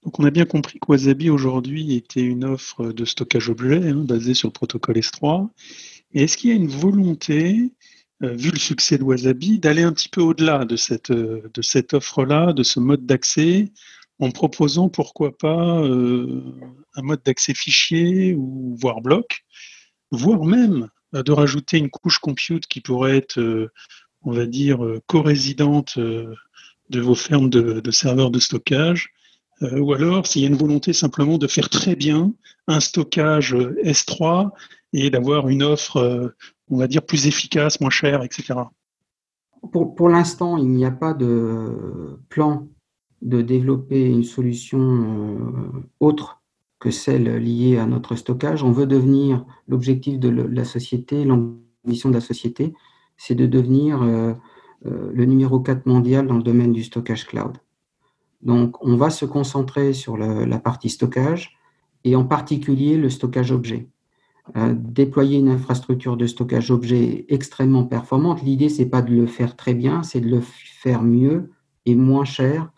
donc 0.05 0.19
on 0.19 0.24
a 0.24 0.29
bien 0.29 0.45
compris 0.45 0.79
que 0.79 0.85
Wasabi 0.88 1.31
aujourd'hui 1.31 1.95
était 1.95 2.21
une 2.21 2.45
offre 2.45 2.91
de 2.91 3.05
stockage 3.05 3.50
objet 3.50 3.89
hein, 3.89 3.95
basée 3.95 4.35
sur 4.35 4.47
le 4.47 4.53
protocole 4.53 4.97
S3. 4.97 5.50
Et 6.13 6.24
est-ce 6.24 6.38
qu'il 6.38 6.51
y 6.51 6.53
a 6.53 6.55
une 6.55 6.67
volonté, 6.67 7.71
euh, 8.24 8.33
vu 8.35 8.51
le 8.51 8.59
succès 8.59 9.00
de 9.00 9.03
Wasabi, 9.03 9.57
d'aller 9.57 9.81
un 9.81 9.91
petit 9.91 10.09
peu 10.09 10.21
au-delà 10.21 10.63
de 10.63 10.75
cette, 10.75 11.09
euh, 11.09 11.50
de 11.51 11.62
cette 11.63 11.95
offre-là, 11.95 12.53
de 12.53 12.62
ce 12.62 12.79
mode 12.79 13.07
d'accès, 13.07 13.71
en 14.19 14.29
proposant 14.29 14.89
pourquoi 14.89 15.35
pas 15.35 15.81
euh, 15.81 16.43
un 16.93 17.01
mode 17.01 17.21
d'accès 17.25 17.55
fichier 17.55 18.35
ou 18.35 18.77
voire 18.79 19.01
bloc, 19.01 19.43
voire 20.12 20.45
même 20.45 20.88
de 21.13 21.31
rajouter 21.31 21.79
une 21.79 21.89
couche 21.89 22.19
compute 22.19 22.67
qui 22.67 22.79
pourrait 22.79 23.17
être, 23.17 23.69
on 24.21 24.31
va 24.31 24.45
dire, 24.45 24.79
co-résidente 25.07 25.97
de 25.97 27.00
vos 27.00 27.15
fermes 27.15 27.50
de 27.50 27.91
serveurs 27.91 28.31
de 28.31 28.39
stockage 28.39 29.14
euh, 29.62 29.79
ou 29.79 29.93
alors 29.93 30.27
s'il 30.27 30.41
y 30.41 30.45
a 30.45 30.50
une 30.50 30.55
volonté 30.55 30.91
simplement 30.93 31.38
de 31.38 31.47
faire 31.47 31.69
très 31.69 31.95
bien 31.95 32.33
un 32.67 32.79
stockage 32.79 33.53
euh, 33.53 33.77
S3 33.83 34.51
et 34.93 35.09
d'avoir 35.09 35.47
une 35.47 35.63
offre, 35.63 35.97
euh, 35.97 36.29
on 36.69 36.77
va 36.77 36.88
dire, 36.88 37.05
plus 37.05 37.27
efficace, 37.27 37.79
moins 37.79 37.89
chère, 37.89 38.24
etc. 38.24 38.55
Pour, 39.71 39.95
pour 39.95 40.09
l'instant, 40.09 40.57
il 40.57 40.69
n'y 40.69 40.85
a 40.85 40.91
pas 40.91 41.13
de 41.13 42.19
plan 42.29 42.67
de 43.21 43.41
développer 43.41 44.05
une 44.05 44.24
solution 44.24 45.81
autre 46.00 46.43
que 46.79 46.91
celle 46.91 47.38
liée 47.38 47.77
à 47.77 47.88
notre 47.88 48.15
stockage. 48.15 48.62
On 48.62 48.71
veut 48.71 48.85
devenir, 48.85 49.43
l'objectif 49.67 50.19
de 50.19 50.29
la 50.29 50.65
société, 50.65 51.24
l'ambition 51.24 52.09
de 52.09 52.13
la 52.13 52.21
société, 52.21 52.75
c'est 53.17 53.33
de 53.33 53.47
devenir 53.47 54.01
le 54.83 55.25
numéro 55.25 55.59
4 55.59 55.88
mondial 55.88 56.27
dans 56.27 56.38
le 56.38 56.43
domaine 56.43 56.74
du 56.74 56.83
stockage 56.83 57.25
cloud. 57.25 57.57
Donc, 58.45 58.77
on 58.85 58.95
va 58.95 59.09
se 59.09 59.25
concentrer 59.25 59.93
sur 59.93 60.17
la 60.17 60.59
partie 60.59 60.89
stockage 60.89 61.57
et 62.03 62.15
en 62.15 62.23
particulier 62.23 62.97
le 62.97 63.09
stockage 63.09 63.51
objet. 63.51 63.89
Euh, 64.55 64.75
déployer 64.77 65.39
une 65.39 65.49
infrastructure 65.49 66.17
de 66.17 66.27
stockage 66.27 66.69
objet 66.69 67.25
extrêmement 67.29 67.83
performante, 67.83 68.43
l'idée, 68.43 68.69
c'est 68.69 68.85
pas 68.85 69.01
de 69.01 69.11
le 69.11 69.25
faire 69.25 69.55
très 69.55 69.73
bien, 69.73 70.03
c'est 70.03 70.21
de 70.21 70.29
le 70.29 70.39
faire 70.41 71.01
mieux 71.01 71.49
et 71.87 71.95
moins 71.95 72.25
cher 72.25 72.71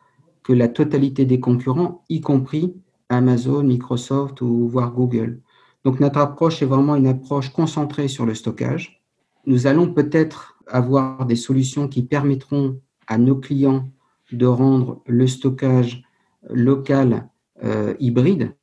que 0.43 0.53
la 0.53 0.69
totalité 0.69 1.25
des 1.25 1.41
concurrents, 1.41 2.05
y 2.07 2.21
compris 2.21 2.73
Amazon, 3.09 3.63
Microsoft 3.63 4.39
ou 4.39 4.69
voire 4.69 4.93
Google. 4.93 5.41
Donc, 5.83 5.99
notre 5.99 6.19
approche 6.19 6.61
est 6.61 6.65
vraiment 6.65 6.95
une 6.95 7.07
approche 7.07 7.49
concentrée 7.49 8.07
sur 8.07 8.25
le 8.25 8.33
stockage. 8.33 9.03
Nous 9.45 9.67
allons 9.67 9.93
peut-être 9.93 10.57
avoir 10.67 11.25
des 11.25 11.35
solutions 11.35 11.89
qui 11.89 12.03
permettront 12.03 12.79
à 13.07 13.17
nos 13.17 13.35
clients 13.35 13.89
de 14.31 14.45
rendre 14.45 15.01
le 15.05 15.27
stockage 15.27 16.03
local 16.49 17.29
euh, 17.63 17.95
hybride. 17.99 18.53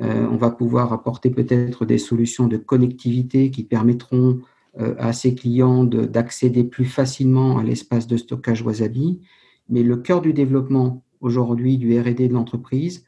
Euh, 0.00 0.26
on 0.30 0.36
va 0.36 0.50
pouvoir 0.50 0.92
apporter 0.92 1.30
peut-être 1.30 1.84
des 1.84 1.98
solutions 1.98 2.46
de 2.46 2.56
connectivité 2.56 3.50
qui 3.50 3.64
permettront 3.64 4.40
euh, 4.78 4.94
à 4.98 5.12
ces 5.12 5.34
clients 5.34 5.84
d'accéder 5.84 6.62
plus 6.62 6.84
facilement 6.84 7.58
à 7.58 7.64
l'espace 7.64 8.06
de 8.06 8.16
stockage 8.16 8.62
Wasabi. 8.62 9.20
Mais 9.68 9.82
le 9.82 9.96
cœur 9.96 10.20
du 10.20 10.32
développement 10.32 11.02
aujourd'hui 11.20 11.78
du 11.78 11.98
RD 11.98 12.28
de 12.28 12.32
l'entreprise, 12.32 13.04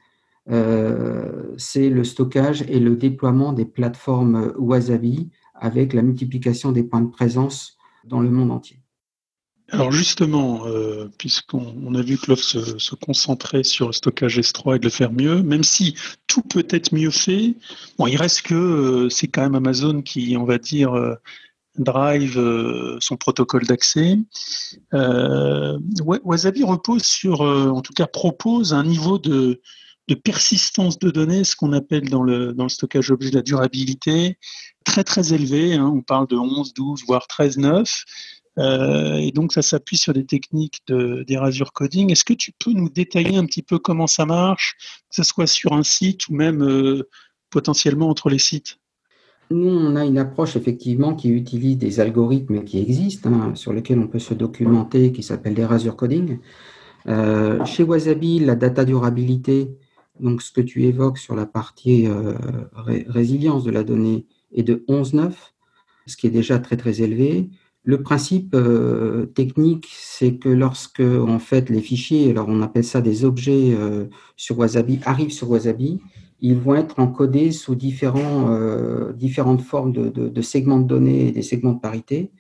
c'est 1.59 1.91
le 1.91 2.03
stockage 2.03 2.63
et 2.63 2.81
le 2.81 2.97
déploiement 2.97 3.53
des 3.53 3.65
plateformes 3.65 4.53
Wasabi 4.59 5.31
avec 5.55 5.93
la 5.93 6.03
multiplication 6.03 6.73
des 6.73 6.83
points 6.83 7.03
de 7.03 7.11
présence 7.11 7.79
dans 8.05 8.21
le 8.21 8.31
monde 8.31 8.51
entier. 8.51 8.81
Alors 9.73 9.93
justement, 9.93 10.67
euh, 10.67 11.09
puisqu'on 11.17 11.95
a 11.95 12.03
vu 12.03 12.19
que 12.19 12.27
l'offre 12.29 12.43
se, 12.43 12.95
concentrait 12.97 13.63
sur 13.63 13.87
le 13.87 13.93
stockage 13.93 14.39
S3 14.39 14.77
et 14.77 14.79
de 14.81 14.85
le 14.85 14.91
faire 14.91 15.13
mieux, 15.13 15.43
même 15.43 15.63
si 15.63 15.95
tout 16.27 16.43
peut 16.43 16.67
être 16.71 16.93
mieux 16.93 17.11
fait, 17.11 17.55
bon, 17.97 18.07
il 18.09 18.17
reste 18.17 18.43
que 18.43 18.55
euh, 18.55 19.09
c'est 19.11 19.29
quand 19.29 19.43
même 19.43 19.55
Amazon 19.55 20.03
qui, 20.03 20.37
on 20.37 20.45
va 20.45 20.59
dire, 20.59 20.95
euh, 20.95 21.15
drive 21.79 22.35
son 23.01 23.17
protocole 23.17 23.65
d'accès. 23.65 24.19
Wasabi 24.93 26.65
repose 26.65 27.05
sur, 27.05 27.43
en 27.43 27.81
tout 27.81 27.93
cas 27.93 28.07
propose 28.07 28.75
un 28.75 28.83
niveau 28.85 29.19
de, 29.19 29.61
persistance 30.25 30.99
de 30.99 31.11
données, 31.11 31.45
ce 31.45 31.55
qu'on 31.55 31.73
appelle 31.73 32.11
dans 32.11 32.25
le, 32.25 32.53
dans 32.53 32.65
le 32.65 32.69
stockage 32.69 33.13
objet 33.13 33.31
la 33.31 33.43
durabilité, 33.43 34.37
très 34.85 35.05
très 35.05 35.33
élevé. 35.33 35.75
Hein. 35.75 35.93
on 35.95 36.03
parle 36.03 36.27
de 36.27 36.37
11, 36.37 36.75
12, 36.75 37.05
voire 37.07 37.29
13, 37.29 37.59
9. 37.59 38.05
Euh, 38.59 39.17
et 39.17 39.31
donc, 39.33 39.53
ça 39.53 39.63
s'appuie 39.63 39.97
sur 39.97 40.13
des 40.13 40.27
techniques 40.27 40.83
d'Erasure 40.89 41.73
Coding. 41.73 42.11
Est-ce 42.11 42.25
que 42.25 42.35
tu 42.35 42.53
peux 42.53 42.73
nous 42.73 42.89
détailler 42.89 43.37
un 43.37 43.47
petit 43.47 43.63
peu 43.63 43.79
comment 43.79 44.07
ça 44.07 44.27
marche, 44.27 44.77
que 45.09 45.17
ce 45.17 45.23
soit 45.23 45.47
sur 45.47 45.73
un 45.73 45.83
site 45.83 46.29
ou 46.29 46.35
même 46.35 46.63
euh, 46.63 47.09
potentiellement 47.51 48.09
entre 48.09 48.29
les 48.29 48.39
sites? 48.39 48.79
Nous, 49.51 49.69
on 49.69 49.97
a 49.97 50.05
une 50.05 50.19
approche 50.19 50.57
effectivement 50.57 51.15
qui 51.15 51.29
utilise 51.31 51.77
des 51.77 51.99
algorithmes 51.99 52.63
qui 52.63 52.79
existent, 52.79 53.31
hein, 53.33 53.55
sur 53.55 53.73
lesquels 53.73 53.99
on 53.99 54.07
peut 54.07 54.21
se 54.21 54.35
documenter, 54.35 55.11
qui 55.11 55.23
s'appelle 55.23 55.55
l'Erasure 55.55 55.97
Coding. 55.97 56.39
Euh, 57.09 57.65
chez 57.65 57.83
Wasabi, 57.83 58.41
la 58.41 58.55
data 58.55 58.85
durabilité, 58.85 59.77
donc 60.21 60.43
ce 60.43 60.53
que 60.53 60.61
tu 60.61 60.85
évoques 60.85 61.19
sur 61.19 61.35
la 61.35 61.47
partie 61.47 62.07
résilience 62.77 63.65
de 63.65 63.71
la 63.71 63.83
donnée, 63.83 64.27
est 64.53 64.63
de 64.63 64.85
11,9, 64.87 65.33
ce 66.07 66.17
qui 66.17 66.27
est 66.27 66.31
déjà 66.31 66.59
très 66.59 66.77
très 66.77 67.03
élevé. 67.03 67.49
Le 67.83 68.03
principe 68.03 68.55
euh, 68.55 69.27
technique, 69.27 69.89
c'est 69.91 70.37
que 70.37 70.51
lorsque 70.51 71.01
en 71.01 71.39
fait 71.39 71.71
les 71.71 71.81
fichiers, 71.81 72.31
alors 72.31 72.47
on 72.49 72.61
appelle 72.61 72.85
ça 72.85 73.01
des 73.01 73.25
objets 73.25 73.75
euh, 73.75 74.07
sur 74.37 74.59
Wasabi, 74.59 75.01
arrivent 75.05 75.33
sur 75.33 75.51
Wasabi, 75.51 76.01
ils 76.41 76.57
vont 76.57 76.75
être 76.75 76.99
encodés 76.99 77.53
sous 77.53 77.75
différents, 77.75 78.51
euh, 78.51 79.13
différentes 79.13 79.63
formes 79.63 79.93
de, 79.93 80.43
segments 80.43 80.79
de 80.79 80.87
données 80.87 81.29
et 81.29 81.33
des 81.33 81.43
segments 81.43 81.73
de 81.73 81.81
parité. 81.81 82.33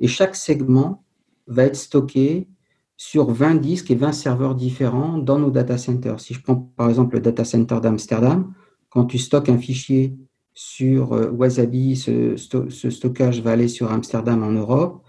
Et 0.00 0.08
chaque 0.08 0.34
segment 0.36 1.04
va 1.46 1.64
être 1.64 1.76
stocké 1.76 2.48
sur 2.96 3.30
20 3.30 3.56
disques 3.56 3.90
et 3.92 3.94
20 3.94 4.12
serveurs 4.12 4.54
différents 4.56 5.18
dans 5.18 5.38
nos 5.38 5.50
data 5.50 5.78
centers. 5.78 6.20
Si 6.20 6.34
je 6.34 6.42
prends 6.42 6.56
par 6.56 6.88
exemple 6.88 7.14
le 7.16 7.20
data 7.20 7.44
center 7.44 7.78
d'Amsterdam, 7.80 8.52
quand 8.90 9.04
tu 9.04 9.18
stockes 9.18 9.48
un 9.48 9.58
fichier 9.58 10.16
sur 10.60 11.12
Wasabi, 11.38 11.94
ce, 11.94 12.34
stockage 12.90 13.42
va 13.42 13.52
aller 13.52 13.68
sur 13.68 13.92
Amsterdam 13.92 14.42
en 14.42 14.50
Europe. 14.50 15.04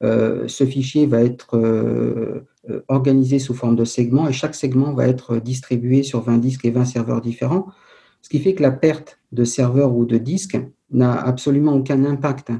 ce 0.00 0.64
fichier 0.64 1.04
va 1.06 1.20
être 1.20 2.42
organisé 2.88 3.38
sous 3.38 3.52
forme 3.52 3.76
de 3.76 3.84
segments 3.84 4.26
et 4.26 4.32
chaque 4.32 4.54
segment 4.54 4.94
va 4.94 5.06
être 5.06 5.36
distribué 5.36 6.04
sur 6.04 6.22
20 6.22 6.38
disques 6.38 6.64
et 6.64 6.70
20 6.70 6.86
serveurs 6.86 7.20
différents. 7.20 7.66
Ce 8.22 8.30
qui 8.30 8.38
fait 8.38 8.54
que 8.54 8.62
la 8.62 8.70
perte 8.70 9.18
de 9.30 9.44
serveurs 9.44 9.94
ou 9.94 10.06
de 10.06 10.16
disques 10.16 10.58
n'a 10.90 11.12
absolument 11.12 11.74
aucun 11.74 12.02
impact 12.06 12.52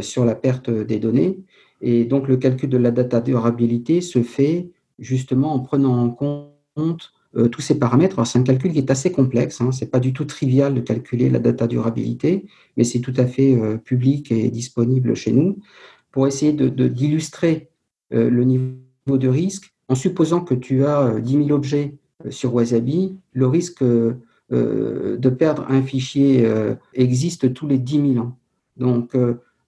sur 0.00 0.24
la 0.24 0.34
perte 0.34 0.70
des 0.70 0.98
données. 0.98 1.44
Et 1.82 2.06
donc, 2.06 2.26
le 2.26 2.38
calcul 2.38 2.70
de 2.70 2.78
la 2.78 2.90
data 2.90 3.20
durabilité 3.20 4.00
se 4.00 4.22
fait 4.22 4.70
justement 4.98 5.52
en 5.52 5.60
prenant 5.60 6.02
en 6.02 6.08
compte 6.08 7.12
euh, 7.36 7.48
tous 7.48 7.60
ces 7.60 7.78
paramètres. 7.78 8.24
C'est 8.26 8.38
un 8.38 8.42
calcul 8.42 8.72
qui 8.72 8.78
est 8.78 8.90
assez 8.90 9.12
complexe. 9.12 9.60
Hein. 9.60 9.70
Ce 9.70 9.84
n'est 9.84 9.90
pas 9.90 10.00
du 10.00 10.12
tout 10.14 10.24
trivial 10.24 10.74
de 10.74 10.80
calculer 10.80 11.28
la 11.28 11.38
data 11.38 11.66
durabilité, 11.66 12.46
mais 12.76 12.84
c'est 12.84 13.00
tout 13.00 13.12
à 13.16 13.26
fait 13.26 13.54
euh, 13.54 13.76
public 13.76 14.32
et 14.32 14.50
disponible 14.50 15.14
chez 15.14 15.32
nous 15.32 15.58
pour 16.12 16.26
essayer 16.26 16.52
d'illustrer 16.52 17.68
de, 18.10 18.16
euh, 18.16 18.30
le 18.30 18.44
niveau 18.44 19.18
de 19.18 19.28
risque. 19.28 19.74
En 19.88 19.94
supposant 19.94 20.40
que 20.40 20.54
tu 20.54 20.84
as 20.86 21.20
10 21.20 21.32
000 21.46 21.50
objets 21.50 21.94
sur 22.30 22.54
Wasabi, 22.54 23.16
le 23.32 23.46
risque 23.46 23.84
de 23.84 25.28
perdre 25.28 25.66
un 25.68 25.82
fichier 25.82 26.44
existe 26.92 27.52
tous 27.52 27.68
les 27.68 27.78
10 27.78 28.14
000 28.14 28.26
ans. 28.26 28.36
Donc, 28.76 29.14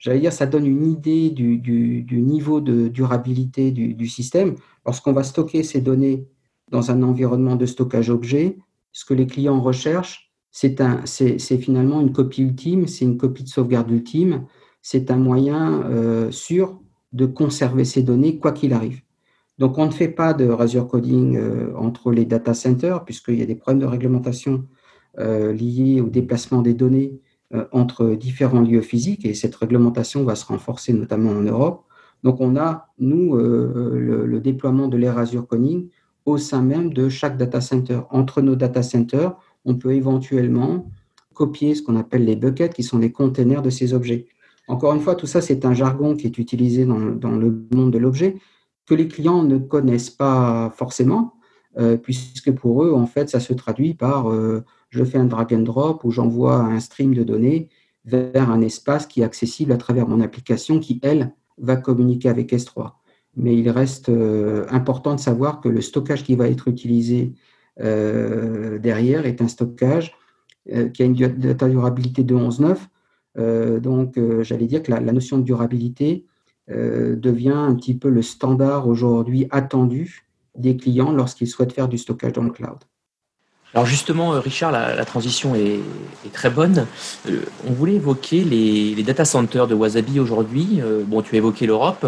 j'allais 0.00 0.18
dire, 0.18 0.32
ça 0.32 0.46
donne 0.46 0.66
une 0.66 0.90
idée 0.90 1.30
du, 1.30 2.20
niveau 2.20 2.60
de 2.60 2.88
durabilité 2.88 3.70
du, 3.70 4.08
système. 4.08 4.56
Lorsqu'on 4.84 5.12
va 5.12 5.22
stocker 5.22 5.62
ces 5.62 5.80
données 5.80 6.26
dans 6.70 6.90
un 6.90 7.02
environnement 7.02 7.56
de 7.56 7.66
stockage 7.66 8.10
objet, 8.10 8.58
ce 8.92 9.04
que 9.04 9.14
les 9.14 9.26
clients 9.26 9.60
recherchent, 9.60 10.32
c'est 10.50 11.58
finalement 11.58 12.00
une 12.00 12.12
copie 12.12 12.42
ultime, 12.42 12.87
c'est 12.87 13.04
une 13.04 13.16
copie 13.16 13.44
de 13.44 13.48
sauvegarde 13.48 13.90
ultime, 13.90 14.46
c'est 14.82 15.10
un 15.10 15.16
moyen 15.16 15.82
euh, 15.84 16.30
sûr 16.30 16.80
de 17.12 17.26
conserver 17.26 17.84
ces 17.84 18.02
données 18.02 18.38
quoi 18.38 18.52
qu'il 18.52 18.72
arrive. 18.72 19.02
Donc, 19.58 19.76
on 19.78 19.87
ne 19.87 19.90
fait 19.90 20.08
pas 20.08 20.34
de 20.34 20.46
razor 20.46 20.87
coding 20.87 21.37
euh, 21.37 21.72
entre 21.76 22.12
les 22.12 22.25
data 22.25 22.54
centers, 22.54 23.04
puisqu'il 23.04 23.38
y 23.38 23.42
a 23.42 23.46
des 23.46 23.56
problèmes 23.56 23.80
de 23.80 23.87
réglementation 23.87 24.64
euh, 25.18 25.52
liés 25.52 26.00
au 26.00 26.08
déplacement 26.08 26.62
des 26.62 26.75
données 26.75 27.20
euh, 27.54 27.64
entre 27.72 28.10
différents 28.10 28.60
lieux 28.60 28.82
physiques 28.82 29.25
et 29.25 29.34
cette 29.34 29.54
réglementation 29.56 30.22
va 30.22 30.37
se 30.37 30.46
renforcer 30.46 30.92
notamment 30.92 31.30
en 31.30 31.40
Europe. 31.40 31.87
Donc 32.22 32.40
on 32.40 32.56
a, 32.56 32.90
nous, 33.00 33.34
euh, 33.34 34.26
le, 34.26 34.40
déploiement 34.40 34.87
de 34.87 34.96
l'ère 34.96 35.18
Azure 35.18 35.48
Coding 35.48 35.88
au 36.28 36.38
sein 36.38 36.62
même 36.62 36.92
de 36.92 37.08
chaque 37.08 37.37
data 37.37 37.61
center. 37.61 38.00
Entre 38.11 38.42
nos 38.42 38.56
data 38.56 38.82
centers, 38.82 39.35
on 39.64 39.75
peut 39.75 39.94
éventuellement 39.94 40.90
copier 41.35 41.75
ce 41.75 41.82
qu'on 41.82 41.97
appelle 41.97 42.25
les 42.25 42.37
buckets, 42.37 42.75
qui 42.75 42.82
sont 42.82 42.99
les 42.99 43.12
containers 43.12 43.62
de 43.62 43.70
ces 43.70 43.94
objets. 43.94 44.26
Encore 44.66 44.94
une 44.94 45.00
fois, 45.00 45.14
tout 45.14 45.26
ça, 45.26 45.40
c'est 45.40 45.64
un 45.64 45.75
jargon 45.75 46.16
qui 46.16 46.26
est 46.26 46.38
utilisé 46.38 46.85
dans, 46.85 46.99
le 46.99 47.66
monde 47.73 47.92
de 47.92 47.99
l'objet, 47.99 48.37
que 48.87 48.94
les 48.94 49.08
clients 49.08 49.42
ne 49.42 49.58
connaissent 49.58 50.11
pas 50.11 50.73
forcément, 50.76 51.35
euh, 51.78 51.97
puisque 51.97 52.52
pour 52.52 52.85
eux, 52.85 52.92
en 52.92 53.06
fait, 53.06 53.28
ça 53.28 53.40
se 53.40 53.52
traduit 53.52 53.94
par 53.94 54.30
je 54.90 55.04
fais 55.04 55.18
un 55.18 55.25
drag 55.25 55.52
and 55.52 55.61
drop 55.61 56.04
où 56.04 56.11
j'envoie 56.11 56.56
un 56.56 56.80
stream 56.80 57.14
de 57.14 57.23
données 57.23 57.68
vers 58.04 58.50
un 58.50 58.61
espace 58.62 59.06
qui 59.06 59.20
est 59.20 59.25
accessible 59.25 59.73
à 59.73 59.76
travers 59.76 60.08
mon 60.08 60.20
application 60.20 60.80
qui, 60.80 60.99
elle, 61.02 61.35
va 61.58 61.76
communiquer 61.76 62.28
avec 62.28 62.52
S3. 62.52 62.92
Mais 63.38 63.57
il 63.57 63.71
reste 63.71 64.09
euh, 64.09 64.66
important 64.68 65.14
de 65.14 65.21
savoir 65.21 65.61
que 65.61 65.68
le 65.68 65.80
stockage 65.80 66.25
qui 66.25 66.35
va 66.35 66.49
être 66.49 66.66
utilisé 66.66 67.33
euh, 67.80 68.78
derrière 68.78 69.26
est 69.26 69.40
un 69.40 69.47
stockage 69.47 70.12
euh, 70.73 70.88
qui 70.88 71.02
a 71.02 71.07
une 71.07 71.14
data 71.14 71.68
durabilité 71.68 72.25
de 72.25 72.35
11.9. 72.35 73.80
donc, 73.80 74.18
j'allais 74.42 74.66
dire 74.66 74.83
que 74.83 74.90
la, 74.90 75.00
notion 75.00 75.38
de 75.38 75.44
durabilité 75.44 76.27
devient 76.68 77.55
un 77.55 77.74
petit 77.77 77.94
peu 77.94 78.11
le 78.11 78.20
standard 78.20 78.88
aujourd'hui 78.88 79.46
attendu 79.51 80.27
des 80.57 80.77
clients 80.77 81.12
lorsqu'ils 81.12 81.46
souhaitent 81.46 81.72
faire 81.72 81.88
du 81.88 81.98
stockage 81.98 82.33
dans 82.33 82.42
le 82.42 82.51
cloud. 82.51 82.79
Alors 83.74 83.87
justement, 83.87 84.31
Richard, 84.31 84.72
la, 84.72 85.05
transition 85.05 85.55
est, 85.55 85.81
très 86.33 86.51
bonne. 86.51 86.87
On 87.66 87.72
voulait 87.72 87.94
évoquer 87.94 88.42
les, 88.42 89.01
data 89.05 89.24
centers 89.24 89.68
de 89.68 89.74
Wasabi 89.74 90.18
aujourd'hui. 90.18 90.81
Bon, 91.07 91.22
tu 91.22 91.37
as 91.37 91.38
évoqué 91.38 91.64
l'Europe, 91.66 92.05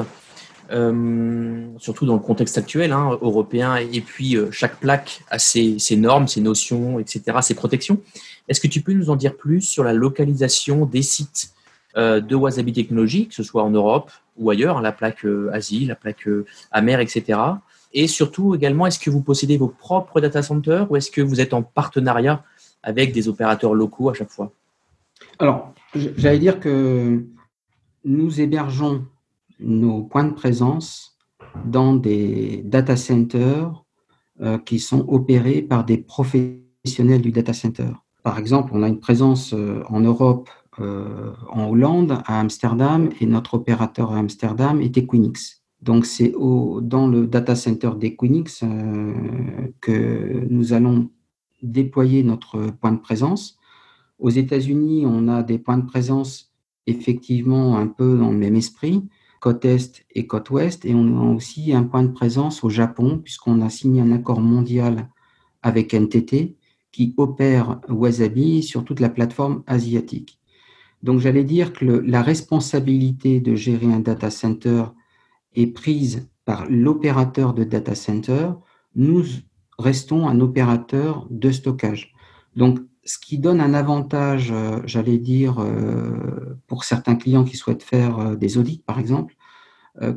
surtout 0.70 2.06
dans 2.06 2.14
le 2.14 2.20
contexte 2.20 2.56
actuel 2.58 2.92
hein, 2.92 3.18
européen, 3.22 3.76
et 3.76 4.00
puis 4.00 4.36
chaque 4.50 4.78
plaque 4.78 5.22
a 5.30 5.38
ses, 5.38 5.78
normes, 5.96 6.28
ses 6.28 6.40
notions, 6.40 6.98
etc., 6.98 7.38
ses 7.42 7.54
protections. 7.54 8.00
Est-ce 8.48 8.60
que 8.60 8.68
tu 8.68 8.80
peux 8.80 8.92
nous 8.92 9.10
en 9.10 9.16
dire 9.16 9.36
plus 9.36 9.62
sur 9.62 9.82
la 9.82 9.92
localisation 9.92 10.86
des 10.86 11.02
sites 11.02 11.52
de 11.96 12.34
Wasabi 12.34 12.72
Technologies, 12.72 13.28
que 13.28 13.34
ce 13.34 13.42
soit 13.42 13.64
en 13.64 13.70
Europe 13.70 14.10
ou 14.36 14.50
ailleurs, 14.50 14.78
hein, 14.78 14.82
la 14.82 14.92
plaque 14.92 15.26
Asie, 15.52 15.86
la 15.86 15.96
plaque 15.96 16.28
Amer, 16.70 17.00
etc. 17.00 17.38
Et 17.92 18.06
surtout 18.06 18.54
également, 18.54 18.86
est-ce 18.86 18.98
que 18.98 19.10
vous 19.10 19.20
possédez 19.20 19.56
vos 19.56 19.68
propres 19.68 20.20
data 20.20 20.42
centers 20.42 20.90
ou 20.90 20.96
est-ce 20.96 21.10
que 21.10 21.20
vous 21.20 21.40
êtes 21.40 21.52
en 21.52 21.62
partenariat 21.62 22.44
avec 22.82 23.12
des 23.12 23.28
opérateurs 23.28 23.74
locaux 23.74 24.10
à 24.10 24.14
chaque 24.14 24.30
fois? 24.30 24.52
Alors, 25.38 25.74
j'allais 25.94 26.38
dire 26.38 26.60
que 26.60 27.22
nous 28.04 28.40
hébergeons 28.40 29.04
nos 29.60 30.02
points 30.02 30.24
de 30.24 30.34
présence 30.34 31.18
dans 31.64 31.94
des 31.94 32.62
data 32.64 32.96
centers 32.96 33.84
euh, 34.40 34.58
qui 34.58 34.78
sont 34.78 35.04
opérés 35.08 35.62
par 35.62 35.84
des 35.84 35.98
professionnels 35.98 37.20
du 37.20 37.32
data 37.32 37.52
center. 37.52 37.90
Par 38.22 38.38
exemple, 38.38 38.72
on 38.74 38.82
a 38.82 38.88
une 38.88 39.00
présence 39.00 39.52
euh, 39.52 39.82
en 39.88 40.00
Europe, 40.00 40.48
euh, 40.78 41.32
en 41.50 41.68
Hollande, 41.68 42.22
à 42.24 42.40
Amsterdam, 42.40 43.10
et 43.20 43.26
notre 43.26 43.54
opérateur 43.54 44.12
à 44.12 44.18
Amsterdam 44.18 44.80
est 44.80 44.96
Equinix. 44.96 45.62
Donc, 45.82 46.04
c'est 46.04 46.32
dans 46.32 47.06
le 47.06 47.26
data 47.26 47.54
center 47.54 47.92
d'Equinix 47.98 48.62
que 49.80 50.46
nous 50.50 50.74
allons 50.74 51.08
déployer 51.62 52.22
notre 52.22 52.70
point 52.80 52.92
de 52.92 52.98
présence. 52.98 53.58
Aux 54.18 54.28
États-Unis, 54.28 55.04
on 55.06 55.26
a 55.28 55.42
des 55.42 55.58
points 55.58 55.78
de 55.78 55.86
présence 55.86 56.52
effectivement 56.86 57.78
un 57.78 57.86
peu 57.86 58.18
dans 58.18 58.30
le 58.30 58.36
même 58.36 58.56
esprit, 58.56 59.08
côte 59.40 59.64
Est 59.64 60.04
et 60.14 60.26
côte 60.26 60.50
Ouest, 60.50 60.84
et 60.84 60.94
on 60.94 61.18
a 61.18 61.34
aussi 61.34 61.72
un 61.72 61.82
point 61.82 62.02
de 62.02 62.12
présence 62.12 62.62
au 62.62 62.68
Japon, 62.68 63.18
puisqu'on 63.18 63.60
a 63.62 63.70
signé 63.70 64.00
un 64.00 64.12
accord 64.12 64.40
mondial 64.40 65.08
avec 65.62 65.94
NTT 65.94 66.56
qui 66.92 67.14
opère 67.16 67.80
Wasabi 67.88 68.62
sur 68.62 68.84
toute 68.84 69.00
la 69.00 69.08
plateforme 69.08 69.62
asiatique. 69.66 70.38
Donc 71.02 71.20
j'allais 71.20 71.44
dire 71.44 71.72
que 71.72 71.84
la 71.84 72.22
responsabilité 72.22 73.40
de 73.40 73.54
gérer 73.54 73.86
un 73.86 74.00
data 74.00 74.30
center 74.30 74.84
est 75.54 75.68
prise 75.68 76.28
par 76.44 76.66
l'opérateur 76.68 77.54
de 77.54 77.64
data 77.64 77.94
center, 77.94 78.50
nous 78.94 79.24
restons 79.78 80.28
un 80.28 80.40
opérateur 80.40 81.26
de 81.30 81.50
stockage. 81.50 82.12
Donc, 82.56 82.80
ce 83.04 83.18
qui 83.18 83.38
donne 83.38 83.60
un 83.60 83.74
avantage, 83.74 84.50
euh, 84.52 84.80
j'allais 84.84 85.18
dire, 85.18 85.60
euh, 85.60 86.58
pour 86.66 86.84
certains 86.84 87.16
clients 87.16 87.44
qui 87.44 87.56
souhaitent 87.56 87.82
faire 87.82 88.18
euh, 88.18 88.36
des 88.36 88.58
audits, 88.58 88.82
par 88.86 88.98
exemple, 88.98 89.34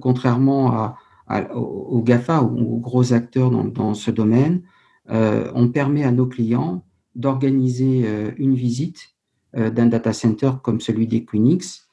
contrairement 0.02 0.94
à, 1.28 1.56
aux 1.56 2.02
GAFA 2.04 2.44
ou 2.44 2.76
aux 2.76 2.80
gros 2.80 3.12
acteurs 3.12 3.50
dans, 3.50 3.94
ce 3.96 4.12
domaine, 4.12 4.62
on 5.10 5.68
permet 5.74 6.04
à 6.04 6.12
nos 6.12 6.28
clients 6.28 6.86
d'organiser 7.16 8.08
une 8.38 8.54
visite 8.54 9.16
d'un 9.54 9.88
data 9.88 10.14
center 10.14 10.52
comme 10.62 10.80
celui 10.80 11.08
d'Equinix 11.08 11.90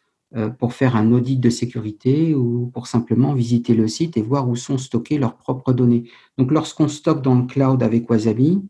pour 0.58 0.74
faire 0.74 0.94
un 0.94 1.10
audit 1.10 1.40
de 1.40 1.48
sécurité 1.50 2.34
ou 2.34 2.70
pour 2.72 2.86
simplement 2.86 3.32
visiter 3.32 3.74
le 3.74 3.88
site 3.88 4.18
et 4.18 4.22
voir 4.22 4.46
où 4.46 4.54
sont 4.56 4.78
stockées 4.78 5.18
leurs 5.18 5.38
propres 5.38 5.72
données. 5.72 6.04
Donc 6.36 6.52
lorsqu'on 6.52 6.86
stocke 6.86 7.22
dans 7.22 7.34
le 7.34 7.46
cloud 7.46 7.82
avec 7.82 8.10
Wasabi, 8.10 8.62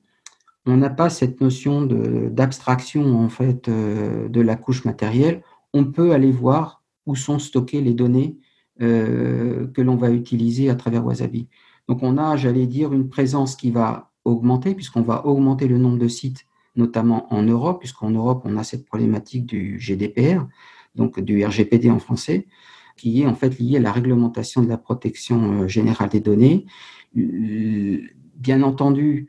on 0.70 0.76
n'a 0.76 0.90
pas 0.90 1.10
cette 1.10 1.40
notion 1.40 1.82
d'abstraction 1.82 3.18
en 3.18 3.28
fait 3.28 3.68
euh, 3.68 4.28
de 4.28 4.40
la 4.40 4.56
couche 4.56 4.84
matérielle. 4.84 5.42
On 5.72 5.84
peut 5.84 6.12
aller 6.12 6.32
voir 6.32 6.82
où 7.06 7.16
sont 7.16 7.38
stockées 7.38 7.80
les 7.80 7.94
données 7.94 8.36
euh, 8.80 9.66
que 9.68 9.82
l'on 9.82 9.96
va 9.96 10.10
utiliser 10.10 10.70
à 10.70 10.74
travers 10.74 11.04
Wasabi. 11.04 11.48
Donc 11.88 12.02
on 12.02 12.18
a, 12.18 12.36
j'allais 12.36 12.66
dire, 12.66 12.92
une 12.92 13.08
présence 13.08 13.56
qui 13.56 13.70
va 13.70 14.10
augmenter 14.24 14.74
puisqu'on 14.74 15.02
va 15.02 15.26
augmenter 15.26 15.66
le 15.66 15.78
nombre 15.78 15.98
de 15.98 16.08
sites, 16.08 16.46
notamment 16.76 17.32
en 17.32 17.42
Europe, 17.42 17.80
puisqu'en 17.80 18.10
Europe 18.10 18.42
on 18.44 18.56
a 18.56 18.64
cette 18.64 18.86
problématique 18.86 19.46
du 19.46 19.78
GDPR 19.78 20.46
donc 20.94 21.20
du 21.20 21.44
RGPD 21.44 21.90
en 21.90 21.98
français, 21.98 22.46
qui 22.96 23.22
est 23.22 23.26
en 23.26 23.34
fait 23.34 23.58
lié 23.58 23.76
à 23.76 23.80
la 23.80 23.92
réglementation 23.92 24.62
de 24.62 24.68
la 24.68 24.78
protection 24.78 25.62
euh, 25.62 25.68
générale 25.68 26.08
des 26.08 26.20
données. 26.20 26.66
Bien 27.14 28.62
entendu, 28.62 29.28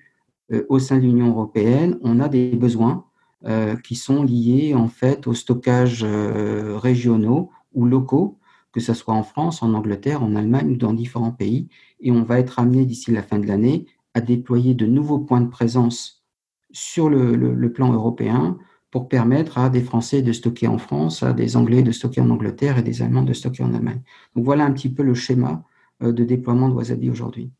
au 0.69 0.79
sein 0.79 0.97
de 0.97 1.01
l'Union 1.01 1.29
européenne, 1.29 1.97
on 2.01 2.19
a 2.19 2.27
des 2.27 2.51
besoins 2.51 3.05
euh, 3.45 3.75
qui 3.75 3.95
sont 3.95 4.23
liés 4.23 4.73
en 4.75 4.87
fait 4.87 5.27
au 5.27 5.33
stockage 5.33 6.03
régionaux 6.03 7.51
ou 7.73 7.85
locaux, 7.85 8.37
que 8.71 8.79
ce 8.79 8.93
soit 8.93 9.13
en 9.13 9.23
France, 9.23 9.63
en 9.63 9.73
Angleterre, 9.73 10.23
en 10.23 10.35
Allemagne 10.35 10.71
ou 10.71 10.77
dans 10.77 10.93
différents 10.93 11.31
pays. 11.31 11.67
Et 11.99 12.11
on 12.11 12.23
va 12.23 12.39
être 12.39 12.59
amené 12.59 12.85
d'ici 12.85 13.11
la 13.11 13.23
fin 13.23 13.39
de 13.39 13.47
l'année 13.47 13.85
à 14.13 14.21
déployer 14.21 14.73
de 14.73 14.85
nouveaux 14.85 15.19
points 15.19 15.41
de 15.41 15.49
présence 15.49 16.23
sur 16.71 17.09
le 17.09 17.73
plan 17.73 17.91
européen 17.91 18.57
pour 18.91 19.07
permettre 19.07 19.57
à 19.57 19.69
des 19.69 19.81
Français 19.81 20.21
de 20.21 20.33
stocker 20.33 20.67
en 20.67 20.77
France, 20.77 21.23
à 21.23 21.31
des 21.33 21.55
Anglais 21.55 21.81
de 21.81 21.91
stocker 21.91 22.21
en 22.21 22.29
Angleterre 22.29 22.77
et 22.77 22.83
des 22.83 23.01
Allemands 23.01 23.23
de 23.23 23.33
stocker 23.33 23.63
en 23.63 23.73
Allemagne. 23.73 24.01
Donc 24.35 24.43
voilà 24.43 24.65
un 24.65 24.71
petit 24.71 24.89
peu 24.89 25.01
le 25.01 25.15
schéma 25.15 25.63
euh, 26.03 26.11
de 26.11 26.23
déploiement 26.25 26.67
de 26.67 26.73
Wasabi 26.73 27.09
aujourd'hui. 27.09 27.51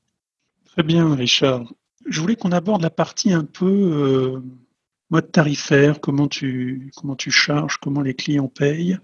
Très 0.66 0.84
bien, 0.84 1.16
Richard. 1.16 1.74
Je 2.08 2.22
voulais 2.22 2.36
qu'on 2.36 2.52
aborde 2.52 2.82
la 2.82 2.90
partie 2.90 3.34
un 3.34 3.46
peu 3.46 3.66
euh, 3.66 4.40
mode 5.10 5.32
tarifaire, 5.32 6.00
comment 6.00 6.28
tu, 6.28 6.92
comment 6.96 7.16
tu 7.16 7.32
charges, 7.32 7.78
comment 7.78 8.02
les 8.02 8.14
clients 8.14 8.48
payent. 8.48 8.98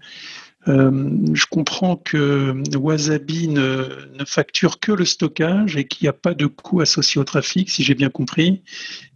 Euh, 0.66 1.18
je 1.32 1.46
comprends 1.46 1.96
que 1.96 2.62
Wasabi 2.76 3.48
ne, 3.48 3.86
facture 4.26 4.80
que 4.80 4.92
le 4.92 5.04
stockage 5.04 5.76
et 5.76 5.86
qu'il 5.86 6.04
n'y 6.04 6.08
a 6.08 6.12
pas 6.12 6.34
de 6.34 6.46
coût 6.46 6.80
associé 6.80 7.20
au 7.20 7.24
trafic, 7.24 7.70
si 7.70 7.84
j'ai 7.84 7.94
bien 7.94 8.10
compris. 8.10 8.62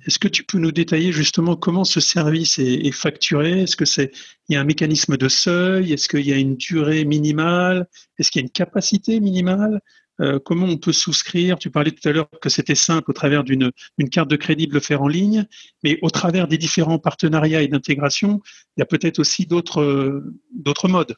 Est-ce 0.06 0.18
que 0.18 0.28
tu 0.28 0.44
peux 0.44 0.58
nous 0.58 0.72
détailler 0.72 1.12
justement 1.12 1.56
comment 1.56 1.84
ce 1.84 2.00
service 2.00 2.58
est, 2.58 2.92
facturé? 2.92 3.62
Est-ce 3.62 3.76
que 3.76 3.84
c'est 3.84 4.12
il 4.48 4.54
y 4.54 4.56
a 4.56 4.60
un 4.60 4.64
mécanisme 4.64 5.16
de 5.16 5.28
seuil? 5.28 5.92
Est-ce 5.92 6.08
qu'il 6.08 6.26
y 6.26 6.32
a 6.32 6.38
une 6.38 6.56
durée 6.56 7.04
minimale? 7.04 7.86
Est-ce 8.18 8.30
qu'il 8.30 8.40
y 8.40 8.44
a 8.44 8.46
une 8.46 8.50
capacité 8.50 9.20
minimale? 9.20 9.80
Euh, 10.22 10.38
comment 10.44 10.66
on 10.66 10.78
peut 10.78 10.92
souscrire? 10.92 11.58
Tu 11.58 11.70
parlais 11.70 11.90
tout 11.90 12.08
à 12.08 12.12
l'heure 12.12 12.28
que 12.40 12.48
c'était 12.48 12.74
simple 12.74 13.11
au 13.11 13.14
travers 13.14 13.44
d'une 13.44 13.72
carte 14.11 14.30
de 14.30 14.37
crédit 14.37 14.66
de 14.66 14.74
le 14.74 14.80
faire 14.80 15.02
en 15.02 15.08
ligne, 15.08 15.46
mais 15.82 15.98
au 16.02 16.11
travers 16.11 16.48
des 16.48 16.58
différents 16.58 16.98
partenariats 16.98 17.62
et 17.62 17.68
d'intégration, 17.68 18.40
il 18.76 18.80
y 18.80 18.82
a 18.82 18.87
peut-être 18.87 19.18
aussi 19.18 19.46
d'autres 19.46 20.88
modes. 20.88 21.16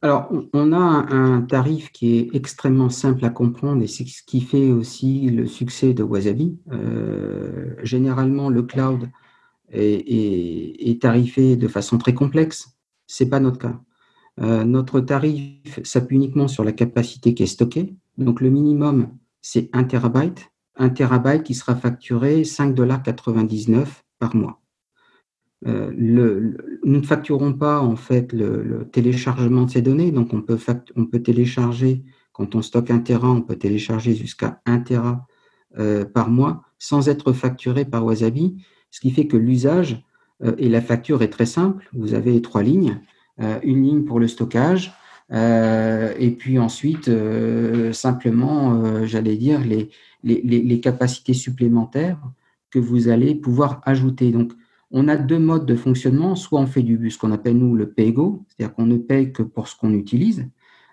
Alors, 0.00 0.30
on 0.52 0.72
a 0.72 0.76
un 0.76 1.42
tarif 1.42 1.90
qui 1.90 2.18
est 2.18 2.30
extrêmement 2.32 2.88
simple 2.88 3.24
à 3.24 3.30
comprendre 3.30 3.82
et 3.82 3.88
c'est 3.88 4.06
ce 4.06 4.22
qui 4.22 4.40
fait 4.40 4.70
aussi 4.70 5.28
le 5.30 5.46
succès 5.46 5.92
de 5.92 6.04
Wasabi. 6.04 6.56
Euh, 6.70 7.74
généralement, 7.82 8.48
le 8.48 8.62
cloud 8.62 9.10
est, 9.72 11.02
tarifé 11.02 11.56
de 11.56 11.66
façon 11.66 11.98
très 11.98 12.14
complexe. 12.14 12.76
Ce 13.08 13.24
n'est 13.24 13.30
pas 13.30 13.40
notre 13.40 13.58
cas. 13.58 13.80
Euh, 14.40 14.62
notre 14.62 15.00
tarif 15.00 15.80
s'appuie 15.82 16.16
uniquement 16.16 16.46
sur 16.46 16.62
la 16.62 16.72
capacité 16.72 17.34
qui 17.34 17.42
est 17.42 17.46
stockée. 17.46 17.96
Donc, 18.18 18.40
le 18.40 18.50
minimum, 18.50 19.16
c'est 19.40 19.70
1 19.72 19.84
terabyte. 19.84 20.50
1 20.76 20.90
terabyte 20.90 21.42
qui 21.42 21.54
sera 21.54 21.74
facturé 21.74 22.42
5,99$ 22.42 23.86
par 24.18 24.36
mois. 24.36 24.60
Euh, 25.66 25.90
nous 25.96 26.98
ne 26.98 27.02
facturons 27.02 27.52
pas 27.52 27.80
en 27.80 27.96
fait 27.96 28.32
le, 28.32 28.88
téléchargement 28.92 29.64
de 29.64 29.70
ces 29.70 29.82
données, 29.82 30.12
donc 30.12 30.32
on 30.32 30.40
peut, 30.40 30.58
on 30.94 31.06
peut 31.06 31.20
télécharger, 31.20 32.04
quand 32.32 32.54
on 32.54 32.62
stocke 32.62 32.90
un 32.90 33.00
Tera, 33.00 33.28
on 33.28 33.42
peut 33.42 33.56
télécharger 33.56 34.14
jusqu'à 34.14 34.60
1 34.66 34.80
Tera 34.80 35.26
euh, 35.78 36.04
par 36.04 36.30
mois 36.30 36.62
sans 36.78 37.08
être 37.08 37.32
facturé 37.32 37.84
par 37.84 38.04
Wasabi, 38.04 38.62
ce 38.90 39.00
qui 39.00 39.10
fait 39.10 39.26
que 39.26 39.36
l'usage 39.36 40.04
euh, 40.44 40.54
et 40.58 40.68
la 40.68 40.80
facture 40.80 41.22
est 41.22 41.28
très 41.28 41.46
simple. 41.46 41.88
Vous 41.92 42.14
avez 42.14 42.40
trois 42.40 42.62
lignes, 42.62 43.00
une 43.62 43.84
ligne 43.84 44.04
pour 44.04 44.18
le 44.18 44.26
stockage, 44.26 44.92
et 45.30 46.30
puis 46.38 46.58
ensuite 46.58 47.10
simplement, 47.92 49.04
j'allais 49.04 49.36
dire, 49.36 49.60
les, 49.60 49.90
les, 50.22 50.40
les, 50.42 50.80
capacités 50.80 51.34
supplémentaires 51.34 52.18
que 52.70 52.78
vous 52.78 53.08
allez 53.08 53.34
pouvoir 53.34 53.80
ajouter. 53.84 54.32
Donc, 54.32 54.52
on 54.90 55.08
a 55.08 55.16
deux 55.16 55.38
modes 55.38 55.66
de 55.66 55.74
fonctionnement. 55.74 56.34
Soit 56.34 56.60
on 56.60 56.66
fait 56.66 56.82
du 56.82 57.10
ce 57.10 57.18
qu'on 57.18 57.32
appelle 57.32 57.58
nous 57.58 57.74
le 57.74 57.90
pay-go, 57.90 58.44
c'est-à-dire 58.48 58.74
qu'on 58.74 58.86
ne 58.86 58.96
paye 58.96 59.32
que 59.32 59.42
pour 59.42 59.68
ce 59.68 59.76
qu'on 59.76 59.92
utilise. 59.92 60.48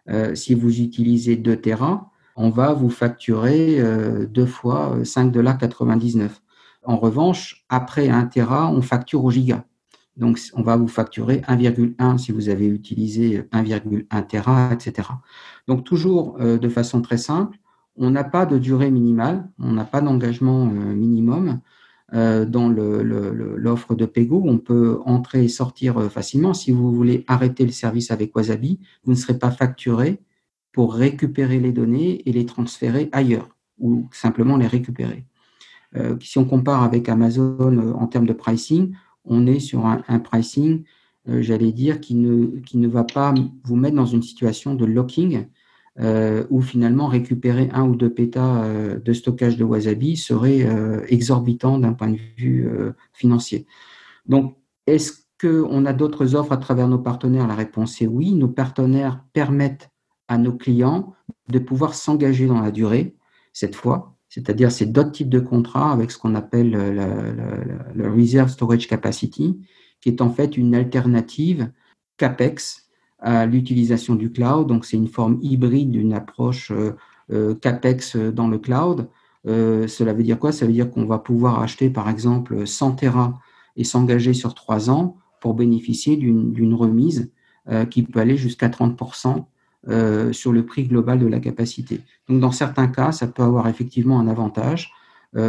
Euh, 0.09 0.35
si 0.35 0.53
vous 0.53 0.81
utilisez 0.81 1.35
2 1.35 1.55
Tera, 1.57 2.11
on 2.35 2.49
va 2.49 2.73
vous 2.73 2.89
facturer 2.89 3.79
euh, 3.79 4.25
deux 4.27 4.45
fois 4.45 4.97
5,99$. 5.01 6.19
Euh, 6.21 6.27
en 6.83 6.97
revanche, 6.97 7.65
après 7.69 8.09
1 8.09 8.25
Tera, 8.25 8.71
on 8.71 8.81
facture 8.81 9.23
au 9.23 9.31
giga. 9.31 9.65
Donc, 10.17 10.39
on 10.53 10.61
va 10.61 10.77
vous 10.77 10.87
facturer 10.87 11.41
1,1 11.47 12.17
si 12.17 12.31
vous 12.31 12.49
avez 12.49 12.67
utilisé 12.67 13.41
1,1 13.51 14.27
Tera, 14.27 14.71
etc. 14.73 15.09
Donc, 15.67 15.83
toujours 15.83 16.37
de 16.39 16.69
façon 16.69 17.01
très 17.01 17.17
simple, 17.17 17.57
on 17.97 18.11
n'a 18.11 18.23
pas 18.23 18.45
de 18.45 18.57
durée 18.57 18.91
minimale, 18.91 19.49
on 19.59 19.73
n'a 19.73 19.83
pas 19.83 20.01
d'engagement 20.01 20.65
minimum. 20.65 21.59
Euh, 22.13 22.45
dans 22.45 22.69
l'offre 22.69 23.95
de 23.95 24.05
Pego, 24.05 24.43
on 24.45 24.59
peut 24.59 24.99
entrer 25.05 25.45
et 25.45 25.47
sortir 25.47 25.97
euh, 25.97 26.07
facilement. 26.07 26.53
Si 26.53 26.71
vous 26.71 26.93
voulez 26.93 27.25
arrêter 27.27 27.65
le 27.65 27.71
service 27.71 28.11
avec 28.11 28.35
Wasabi, 28.35 28.79
vous 29.03 29.11
ne 29.11 29.17
serez 29.17 29.39
pas 29.39 29.49
facturé 29.49 30.19
pour 30.71 30.93
récupérer 30.93 31.59
les 31.59 31.71
données 31.71 32.21
et 32.29 32.31
les 32.31 32.45
transférer 32.45 33.09
ailleurs 33.11 33.49
ou 33.79 34.07
simplement 34.11 34.55
les 34.55 34.67
récupérer. 34.67 35.25
Euh, 35.95 36.15
si 36.21 36.37
on 36.37 36.45
compare 36.45 36.83
avec 36.83 37.09
Amazon 37.09 37.93
en 37.95 38.07
termes 38.07 38.27
de 38.27 38.33
pricing, 38.33 38.93
on 39.25 39.47
est 39.47 39.59
sur 39.59 39.85
un, 39.85 40.19
pricing, 40.19 40.83
j'allais 41.27 41.71
dire, 41.71 41.99
qui 41.99 42.15
ne, 42.15 42.87
va 42.87 43.03
pas 43.03 43.33
vous 43.63 43.75
mettre 43.75 43.95
dans 43.95 44.05
une 44.05 44.21
situation 44.21 44.75
de 44.75 44.85
locking 44.85 45.45
euh, 45.97 46.43
où 46.49 46.61
finalement 46.61 47.07
récupérer 47.07 47.69
un 47.71 47.87
ou 47.87 47.95
deux 47.95 48.09
pétas 48.09 48.65
euh, 48.65 48.99
de 48.99 49.13
stockage 49.13 49.55
de 49.55 49.63
Wasabi 49.63 50.17
serait 50.17 50.63
euh, 50.63 51.05
exorbitant 51.07 51.77
d'un 51.77 51.93
point 51.93 52.09
de 52.09 52.17
vue 52.35 52.69
financier. 53.13 53.65
Donc, 54.25 54.57
est-ce 54.87 55.13
qu'on 55.39 55.85
a 55.85 55.93
d'autres 55.93 56.35
offres 56.35 56.51
à 56.51 56.57
travers 56.57 56.89
nos 56.89 56.97
partenaires? 56.97 57.47
La 57.47 57.55
réponse 57.55 58.01
est 58.01 58.07
oui. 58.07 58.33
Nos 58.33 58.49
partenaires 58.49 59.23
permettent 59.31 59.89
à 60.27 60.37
nos 60.37 60.51
clients 60.51 61.13
de 61.47 61.59
pouvoir 61.59 61.93
s'engager 61.93 62.47
dans 62.47 62.59
la 62.59 62.71
durée, 62.71 63.15
cette 63.53 63.75
fois, 63.75 64.14
c'est-à-dire 64.35 64.69
c'est 64.69 64.87
d'autres 64.87 65.13
types 65.13 65.29
de 65.29 65.39
contrats 65.39 65.93
avec 65.93 66.11
ce 66.11 66.17
qu'on 66.17 66.35
appelle 66.35 66.71
le, 66.71 68.09
Reserve 68.11 68.49
Storage 68.49 68.85
Capacity, 68.85 69.57
qui 70.01 70.09
est 70.09 70.19
en 70.19 70.29
fait 70.29 70.57
une 70.57 70.75
alternative 70.75 71.71
CAPEX 72.17 72.89
à 73.19 73.45
l'utilisation 73.45 74.13
du 74.13 74.33
cloud. 74.33 74.67
Donc, 74.67 74.83
c'est 74.83 74.97
une 74.97 75.07
forme 75.07 75.39
hybride 75.41 75.91
d'une 75.91 76.11
approche 76.11 76.71
euh, 76.71 76.97
euh, 77.31 77.55
CAPEX 77.55 78.17
dans 78.17 78.49
le 78.49 78.57
cloud. 78.57 79.07
Euh, 79.47 79.87
cela 79.87 80.11
veut 80.11 80.23
dire 80.23 80.37
quoi? 80.37 80.51
Ça 80.51 80.65
veut 80.65 80.73
dire 80.73 80.91
qu'on 80.91 81.05
va 81.05 81.19
pouvoir 81.19 81.61
acheter, 81.61 81.89
par 81.89 82.09
exemple, 82.09 82.67
100 82.67 82.91
Tera 82.97 83.39
et 83.77 83.85
s'engager 83.85 84.33
sur 84.33 84.53
trois 84.53 84.89
ans 84.89 85.15
pour 85.39 85.53
bénéficier 85.53 86.17
d'une 86.17 86.73
remise 86.73 87.31
qui 87.89 88.03
peut 88.03 88.19
aller 88.19 88.37
jusqu'à 88.37 88.67
30% 88.67 89.45
sur 90.31 90.51
le 90.51 90.65
prix 90.65 90.85
global 90.85 91.19
de 91.19 91.27
la 91.27 91.39
capacité. 91.39 92.01
Donc, 92.27 92.39
dans 92.39 92.51
certains 92.51 92.87
cas, 92.87 93.11
ça 93.11 93.27
peut 93.27 93.43
avoir 93.43 93.67
effectivement 93.67 94.19
un 94.19 94.27
avantage. 94.27 94.91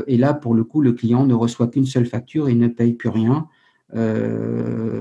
et 0.06 0.16
là, 0.18 0.34
pour 0.34 0.54
le 0.54 0.62
coup, 0.62 0.82
le 0.82 0.92
client 0.92 1.24
ne 1.24 1.34
reçoit 1.34 1.68
qu'une 1.68 1.86
seule 1.86 2.06
facture 2.06 2.48
et 2.48 2.54
ne 2.54 2.68
paye 2.68 2.92
plus 2.92 3.08
rien 3.08 3.48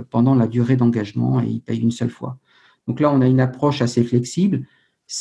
pendant 0.10 0.36
la 0.36 0.48
durée 0.48 0.78
d'engagement 0.78 1.42
et 1.42 1.48
il 1.48 1.62
paye 1.62 1.80
une 1.80 1.92
seule 1.92 2.10
fois. 2.10 2.38
Donc 2.88 3.00
là, 3.00 3.12
on 3.12 3.22
a 3.22 3.28
une 3.28 3.40
approche 3.40 3.82
assez 3.82 4.04
flexible. 4.04 4.66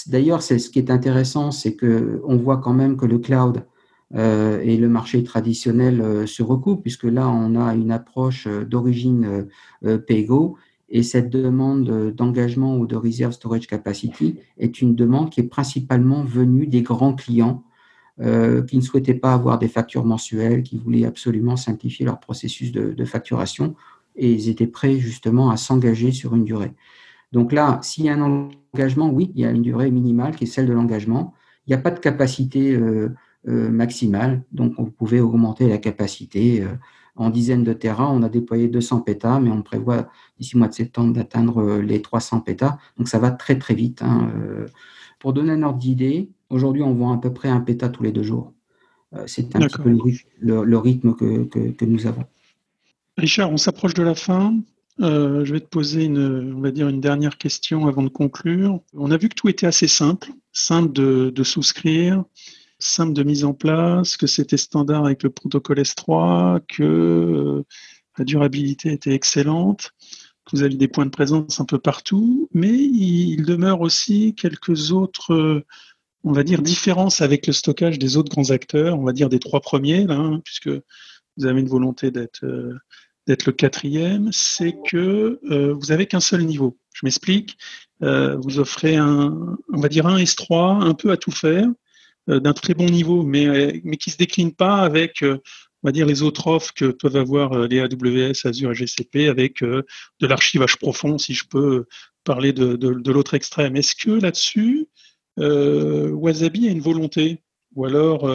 D'ailleurs, 0.07 0.43
c'est 0.43 0.59
ce 0.59 0.71
qui 0.71 0.79
est 0.79 0.91
intéressant, 0.91 1.51
c'est 1.51 1.75
que 1.75 2.23
on 2.25 2.37
voit 2.37 2.59
quand 2.59 2.73
même 2.73 2.97
que 2.97 3.07
le 3.07 3.19
cloud 3.19 3.67
euh, 4.15 4.61
et 4.63 4.77
le 4.77 4.89
marché 4.89 5.23
traditionnel 5.25 6.01
euh, 6.01 6.27
se 6.27 6.43
recoupent, 6.43 6.83
puisque 6.83 7.05
là, 7.05 7.29
on 7.29 7.57
a 7.57 7.75
une 7.75 7.91
approche 7.91 8.47
euh, 8.47 8.65
d'origine 8.65 9.47
PayGo, 10.07 10.57
et 10.89 11.03
cette 11.03 11.31
demande 11.31 12.13
d'engagement 12.15 12.77
ou 12.77 12.87
de 12.87 12.97
reserve 12.97 13.33
storage 13.33 13.67
capacity 13.67 14.37
est 14.59 14.81
une 14.81 14.95
demande 14.95 15.31
qui 15.31 15.41
est 15.41 15.49
principalement 15.49 16.25
venue 16.25 16.67
des 16.67 16.83
grands 16.83 17.15
clients 17.15 17.63
qui 18.19 18.77
ne 18.77 18.81
souhaitaient 18.81 19.15
pas 19.15 19.33
avoir 19.33 19.59
des 19.59 19.67
factures 19.67 20.05
mensuelles, 20.05 20.63
qui 20.63 20.79
voulaient 20.79 21.05
absolument 21.05 21.57
simplifier 21.57 22.07
leur 22.07 22.21
processus 22.21 22.71
de, 22.71 22.93
de 22.93 23.05
facturation, 23.05 23.75
et 24.15 24.33
ils 24.33 24.49
étaient 24.49 24.69
prêts 24.69 24.99
justement 24.99 25.51
à 25.51 25.57
s'engager 25.57 26.13
sur 26.13 26.35
une 26.35 26.45
durée. 26.45 26.73
Donc 27.33 27.53
là, 27.53 27.81
s'il 27.83 28.05
y 28.05 28.09
a 28.09 28.15
un 28.15 28.49
engagement, 28.73 29.11
oui, 29.11 29.33
il 29.35 29.41
y 29.41 29.45
a 29.45 29.51
une 29.51 29.63
durée 29.63 29.91
minimale 29.91 30.37
qui 30.37 30.45
est 30.45 30.47
celle 30.47 30.67
de 30.69 30.73
l'engagement. 30.73 31.35
Il 31.67 31.71
n'y 31.71 31.75
a 31.75 31.79
pas 31.79 31.91
de 31.91 31.99
capacité 31.99 32.77
euh, 32.77 33.09
euh, 33.49 33.71
maximale, 33.71 34.45
donc 34.53 34.75
vous 34.79 34.91
pouvez 34.91 35.21
augmenter 35.21 35.69
la 35.69 35.79
capacité. 35.79 36.65
Euh, 37.19 37.23
en 37.23 37.31
dizaines 37.31 37.65
de 37.65 37.73
terrains, 37.73 38.11
on 38.11 38.23
a 38.23 38.29
déployé 38.29 38.69
200 38.69 39.01
pétas, 39.01 39.41
mais 39.41 39.51
on 39.51 39.63
prévoit 39.63 40.09
d'ici 40.39 40.57
mois 40.57 40.69
de 40.69 40.75
septembre 40.75 41.13
d'atteindre 41.13 41.79
les 41.79 42.03
300 42.03 42.41
pétas. 42.41 42.79
Donc 42.99 43.09
ça 43.09 43.19
va 43.19 43.31
très 43.31 43.59
très 43.59 43.75
vite. 43.75 44.03
Hein, 44.03 44.31
pour 45.21 45.33
donner 45.33 45.53
un 45.53 45.63
ordre 45.63 45.79
d'idée, 45.79 46.29
aujourd'hui 46.51 46.83
on 46.83 46.95
vend 46.95 47.13
à 47.13 47.19
peu 47.19 47.33
près 47.33 47.49
un 47.49 47.61
péta 47.61 47.89
tous 47.89 48.03
les 48.03 48.13
deux 48.13 48.23
jours. 48.23 48.53
C'est 49.27 49.55
un 49.55 49.61
petit 49.61 49.79
peu 49.79 49.97
le, 50.41 50.79
rythme 50.79 51.15
que, 51.15 51.45
que 51.45 51.85
nous 51.85 52.07
avons. 52.07 52.25
Richard, 53.17 53.53
on 53.53 53.57
s'approche 53.57 53.95
de 53.95 54.03
la 54.03 54.15
fin. 54.15 54.57
Euh, 55.01 55.45
je 55.45 55.53
vais 55.53 55.61
te 55.61 55.67
poser 55.67 56.05
une, 56.05 56.55
on 56.57 56.61
va 56.61 56.71
dire 56.71 56.89
une 56.89 57.01
dernière 57.01 57.37
question 57.37 57.87
avant 57.87 58.03
de 58.03 58.09
conclure. 58.09 58.81
On 58.93 59.11
a 59.11 59.17
vu 59.17 59.29
que 59.29 59.35
tout 59.35 59.49
était 59.49 59.67
assez 59.67 59.89
simple, 59.89 60.31
simple 60.53 60.93
de, 60.93 61.43
souscrire, 61.43 62.25
simple 62.79 63.13
de 63.13 63.23
mise 63.23 63.45
en 63.45 63.55
place, 63.55 64.17
que 64.17 64.27
c'était 64.27 64.57
standard 64.57 65.05
avec 65.05 65.23
le 65.23 65.31
protocole 65.31 65.81
S3, 65.81 66.61
que 66.69 66.83
euh, 66.83 67.63
la 68.19 68.25
durabilité 68.25 68.93
était 68.93 69.15
excellente, 69.15 69.93
que 70.45 70.57
vous 70.57 70.63
avez 70.63 70.75
des 70.75 70.89
points 70.89 71.07
de 71.07 71.11
présence 71.11 71.61
un 71.61 71.65
peu 71.65 71.79
partout, 71.79 72.49
mais 72.53 72.73
il, 72.73 73.45
demeure 73.45 73.81
aussi 73.81 74.35
quelques 74.35 74.93
autres, 74.93 75.65
on 76.23 76.33
va 76.33 76.43
dire, 76.43 76.63
différences 76.63 77.23
avec 77.23 77.47
le 77.47 77.53
stockage 77.53 77.99
des 77.99 78.17
autres 78.17 78.31
grands 78.31 78.51
acteurs, 78.51 78.99
on 78.99 79.05
va 79.05 79.13
dire 79.13 79.29
des 79.29 79.39
trois 79.39 79.61
premiers, 79.61 80.07
hein, 80.11 80.41
puisque 80.45 80.69
vous 81.37 81.47
avez 81.47 81.61
une 81.61 81.69
volonté 81.69 82.11
d'être 82.11 82.45
euh, 82.45 82.79
le 83.27 83.53
quatrième, 83.53 84.31
c'est 84.33 84.77
que 84.87 85.41
vous 85.73 85.93
avez 85.93 86.07
qu'un 86.07 86.21
seul 86.21 86.45
niveau. 86.45 86.77
Je 86.93 87.07
m'explique. 87.07 87.57
vous 88.01 88.59
offrez 88.59 88.97
un, 88.97 89.57
on 89.73 89.81
va 89.81 89.89
dire 89.89 90.07
un 90.07 90.19
S3, 90.19 90.83
un 90.83 90.93
peu 90.93 91.11
à 91.11 91.17
tout 91.17 91.31
faire, 91.31 91.69
d'un 92.27 92.53
très 92.53 92.75
bon 92.75 92.87
niveau, 92.87 93.23
mais, 93.23 93.81
mais 93.85 93.97
qui 93.97 94.11
se 94.11 94.17
décline 94.17 94.55
pas 94.55 94.77
avec 94.77 95.23
on 95.85 95.89
va 95.89 95.93
dire, 95.93 96.07
les 96.07 96.23
autres 96.23 96.47
offres 96.47 96.73
que 96.75 96.87
peuvent 96.87 97.17
avoir 97.17 97.53
euh, 97.53 97.67
les 97.67 97.81
AWS, 97.81 98.47
Azure 98.47 98.73
et 98.73 98.75
GCP 98.75 99.29
avec 99.29 99.63
euh, 99.63 99.83
de 100.19 100.27
l'archivage 100.27 100.79
profond, 100.79 101.19
si 101.19 101.35
je 101.35 101.45
peux 101.47 101.85
parler 102.25 102.55
de, 102.55 103.11
l'autre 103.11 103.35
extrême. 103.35 103.77
Est-ce 103.77 103.95
que 103.95 104.11
là-dessus, 104.11 104.89
euh, 105.39 106.09
Wasabi 106.11 106.69
a 106.69 106.71
une 106.71 106.81
volonté? 106.81 107.43
Ou 107.77 107.85
alors 107.85 108.31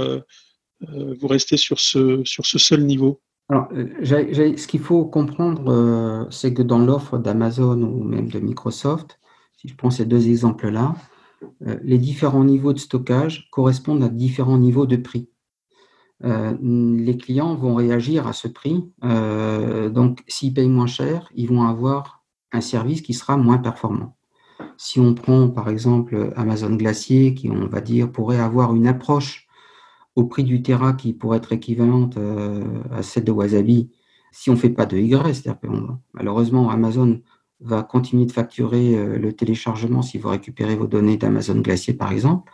vous 0.81 1.27
restez 1.27 1.57
sur 1.57 1.79
ce, 1.79 2.21
sur 2.25 2.45
ce 2.45 2.59
seul 2.59 2.83
niveau? 2.83 3.21
Alors, 3.49 3.69
ce 3.71 4.67
qu'il 4.67 4.81
faut 4.81 5.05
comprendre, 5.05 6.27
c'est 6.29 6.53
que 6.53 6.61
dans 6.61 6.77
l'offre 6.77 7.17
d'Amazon 7.17 7.81
ou 7.81 8.03
même 8.03 8.29
de 8.29 8.39
Microsoft, 8.39 9.17
si 9.57 9.69
je 9.69 9.75
prends 9.75 9.89
ces 9.89 10.05
deux 10.05 10.27
exemples-là, 10.27 10.93
les 11.61 11.97
différents 11.97 12.45
niveaux 12.45 12.73
de 12.73 12.79
stockage 12.79 13.49
correspondent 13.51 14.03
à 14.03 14.09
différents 14.09 14.57
niveaux 14.57 14.85
de 14.85 14.95
prix. 14.95 15.29
Euh, 16.25 16.53
les 16.61 17.17
clients 17.17 17.55
vont 17.55 17.75
réagir 17.75 18.27
à 18.27 18.33
ce 18.33 18.47
prix. 18.47 18.83
Euh, 19.03 19.89
donc, 19.89 20.23
s'ils 20.27 20.53
payent 20.53 20.67
moins 20.69 20.87
cher, 20.87 21.29
ils 21.35 21.47
vont 21.47 21.63
avoir 21.63 22.23
un 22.51 22.61
service 22.61 23.01
qui 23.01 23.13
sera 23.13 23.37
moins 23.37 23.57
performant. 23.57 24.17
Si 24.77 24.99
on 24.99 25.13
prend 25.13 25.49
par 25.49 25.69
exemple 25.69 26.33
Amazon 26.35 26.75
Glacier, 26.75 27.33
qui 27.33 27.49
on 27.49 27.67
va 27.67 27.79
dire 27.81 28.11
pourrait 28.11 28.39
avoir 28.39 28.75
une 28.75 28.87
approche 28.87 29.47
au 30.15 30.25
prix 30.25 30.43
du 30.43 30.61
Terra 30.61 30.93
qui 30.93 31.13
pourrait 31.13 31.37
être 31.37 31.53
équivalente 31.53 32.17
euh, 32.17 32.63
à 32.91 33.03
celle 33.03 33.23
de 33.23 33.31
Wasabi, 33.31 33.91
si 34.31 34.49
on 34.49 34.53
ne 34.53 34.59
fait 34.59 34.69
pas 34.69 34.85
de 34.85 34.97
Y, 34.97 35.33
c'est-à-dire 35.33 35.97
malheureusement 36.13 36.69
Amazon 36.69 37.21
va 37.59 37.83
continuer 37.83 38.25
de 38.25 38.31
facturer 38.31 39.17
le 39.17 39.33
téléchargement 39.33 40.01
si 40.01 40.17
vous 40.17 40.29
récupérez 40.29 40.75
vos 40.75 40.87
données 40.87 41.17
d'Amazon 41.17 41.59
Glacier 41.59 41.93
par 41.93 42.11
exemple. 42.11 42.51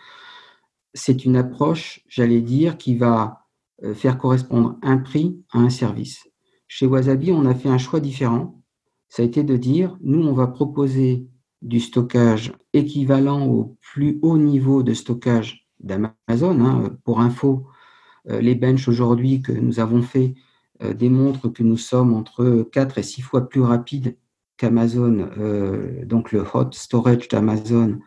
C'est 0.96 1.26
une 1.26 1.36
approche, 1.36 2.02
j'allais 2.08 2.42
dire, 2.42 2.78
qui 2.78 2.96
va 2.96 3.46
euh, 3.84 3.94
faire 3.94 4.18
correspondre 4.18 4.78
un 4.82 4.98
prix 4.98 5.38
à 5.52 5.60
un 5.60 5.70
service. 5.70 6.30
Chez 6.68 6.86
Wasabi, 6.86 7.34
on 7.34 7.46
a 7.46 7.54
fait 7.54 7.68
un 7.68 7.78
choix 7.78 8.00
différent. 8.00 8.64
Ça 9.10 9.22
a 9.22 9.26
été 9.26 9.44
de 9.44 9.58
dire, 9.58 9.98
nous, 10.02 10.26
on 10.26 10.32
va 10.32 10.48
proposer 10.48 11.28
du 11.62 11.82
stockage 11.82 12.54
équivalent 12.72 13.46
au 13.46 13.78
plus 13.82 14.20
haut 14.22 14.38
niveau 14.38 14.82
de 14.82 14.94
stockage 14.94 15.68
d'Amazon. 15.82 16.62
Hein. 16.62 16.98
Pour 17.04 17.20
info, 17.20 17.68
euh, 18.30 18.40
les 18.40 18.56
benches 18.56 18.88
aujourd'hui 18.88 19.42
que 19.42 19.52
nous 19.52 19.82
avons 19.82 20.02
fait 20.02 20.36
euh, 20.82 20.94
démontrent 20.94 21.50
que 21.50 21.64
nous 21.64 21.78
sommes 21.78 22.14
entre 22.14 22.66
4 22.72 23.00
et 23.00 23.04
6 23.04 23.22
fois 23.22 23.50
plus 23.50 23.62
rapides 23.62 24.18
qu'Amazon. 24.58 25.30
donc 26.06 26.32
le 26.32 26.44
hot 26.54 26.72
storage 26.72 27.28
d'Amazon, 27.28 28.00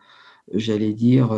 j'allais 0.53 0.93
dire, 0.93 1.31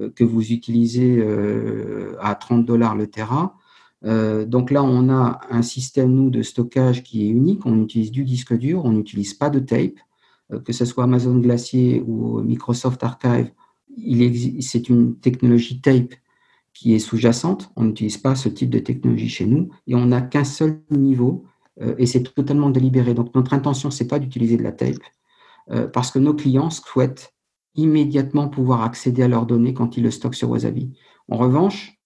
euh, 0.00 0.10
que 0.14 0.24
vous 0.24 0.52
utilisez 0.52 1.18
euh, 1.18 2.16
à 2.20 2.34
30 2.34 2.64
dollars 2.64 2.96
le 2.96 3.06
Tera. 3.06 3.56
Euh, 4.04 4.44
donc 4.44 4.70
là, 4.70 4.82
on 4.82 5.08
a 5.08 5.40
un 5.50 5.62
système, 5.62 6.12
nous, 6.12 6.30
de 6.30 6.42
stockage 6.42 7.02
qui 7.02 7.26
est 7.26 7.28
unique. 7.28 7.66
On 7.66 7.82
utilise 7.82 8.12
du 8.12 8.24
disque 8.24 8.56
dur, 8.56 8.84
on 8.84 8.92
n'utilise 8.92 9.34
pas 9.34 9.50
de 9.50 9.58
tape, 9.58 9.98
que 10.64 10.72
ce 10.72 10.84
soit 10.84 11.04
Amazon 11.04 11.36
Glacier 11.38 12.02
ou 12.06 12.40
Microsoft 12.40 13.02
Archive. 13.02 13.50
C'est 14.60 14.88
une 14.88 15.16
technologie 15.16 15.80
tape 15.80 16.14
qui 16.72 16.94
est 16.94 17.00
sous-jacente. 17.00 17.70
On 17.76 17.84
n'utilise 17.84 18.18
pas 18.18 18.34
ce 18.34 18.48
type 18.48 18.70
de 18.70 18.78
technologie 18.78 19.28
chez 19.28 19.46
nous 19.46 19.68
et 19.86 19.94
on 19.94 20.06
n'a 20.06 20.22
qu'un 20.22 20.44
seul 20.44 20.80
niveau 20.90 21.44
et 21.98 22.06
c'est 22.06 22.22
totalement 22.34 22.70
délibéré. 22.70 23.14
Donc 23.14 23.34
notre 23.34 23.54
intention, 23.54 23.90
c'est 23.90 24.08
pas 24.08 24.18
d'utiliser 24.18 24.56
de 24.56 24.62
la 24.62 24.72
tape 24.72 24.96
parce 25.92 26.10
que 26.10 26.18
nos 26.18 26.34
clients 26.34 26.70
souhaitent 26.70 27.34
immédiatement 27.74 28.48
pouvoir 28.48 28.82
accéder 28.82 29.22
à 29.22 29.28
leurs 29.28 29.46
données 29.46 29.72
quand 29.74 29.96
ils 29.96 30.02
le 30.02 30.10
stockent 30.10 30.34
sur 30.34 30.50
Wasabi. 30.50 30.92
En 31.28 31.36
revanche, 31.36 31.98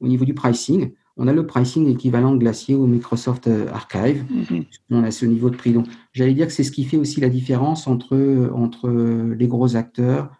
au 0.00 0.08
niveau 0.08 0.24
du 0.24 0.34
pricing, 0.34 0.92
on 1.16 1.28
a 1.28 1.32
le 1.32 1.46
pricing 1.46 1.86
équivalent 1.88 2.34
Glacier 2.34 2.74
ou 2.74 2.86
Microsoft 2.86 3.46
euh, 3.46 3.68
Archive. 3.68 4.24
Mm-hmm. 4.24 4.66
On 4.90 5.04
a 5.04 5.10
ce 5.12 5.26
niveau 5.26 5.50
de 5.50 5.56
prix. 5.56 5.72
Donc, 5.72 5.86
j'allais 6.12 6.34
dire 6.34 6.48
que 6.48 6.52
c'est 6.52 6.64
ce 6.64 6.72
qui 6.72 6.84
fait 6.84 6.96
aussi 6.96 7.20
la 7.20 7.28
différence 7.28 7.86
entre, 7.86 8.50
entre 8.52 8.90
les 8.90 9.46
gros 9.46 9.76
acteurs 9.76 10.30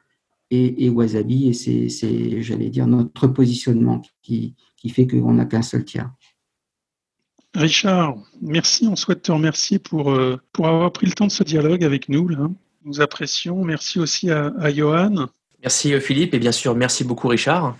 et, 0.51 0.89
Wasabi. 0.89 1.49
Et 1.49 1.53
c'est, 1.53 2.43
j'allais 2.43 2.71
dire, 2.71 2.89
notre 2.89 3.29
positionnement 3.29 4.03
qui, 4.23 4.57
qui 4.77 4.89
fait 4.89 5.07
qu'on 5.07 5.35
n'a 5.35 5.45
qu'un 5.45 5.63
seul 5.63 5.85
tiers. 5.85 6.11
Richard, 7.55 8.17
merci. 8.43 8.87
On 8.89 8.97
souhaite 8.97 9.23
te 9.23 9.33
remercier 9.33 9.79
pour, 9.79 10.11
euh, 10.11 10.41
pour 10.53 10.67
avoir 10.67 10.93
pris 10.93 11.07
le 11.07 11.13
temps 11.13 11.27
de 11.27 11.33
ce 11.33 11.45
dialogue 11.45 11.85
avec 11.85 12.09
nous. 12.09 12.29
Là 12.29 12.49
nous 12.85 13.01
apprécions. 13.01 13.65
Merci 13.65 13.99
aussi 13.99 14.31
à, 14.31 14.71
Johan. 14.71 15.27
Merci 15.63 15.95
euh, 15.95 16.01
Philippe 16.01 16.35
et 16.35 16.39
bien 16.39 16.53
sûr 16.53 16.75
merci 16.75 17.05
beaucoup 17.05 17.29
Richard. 17.29 17.77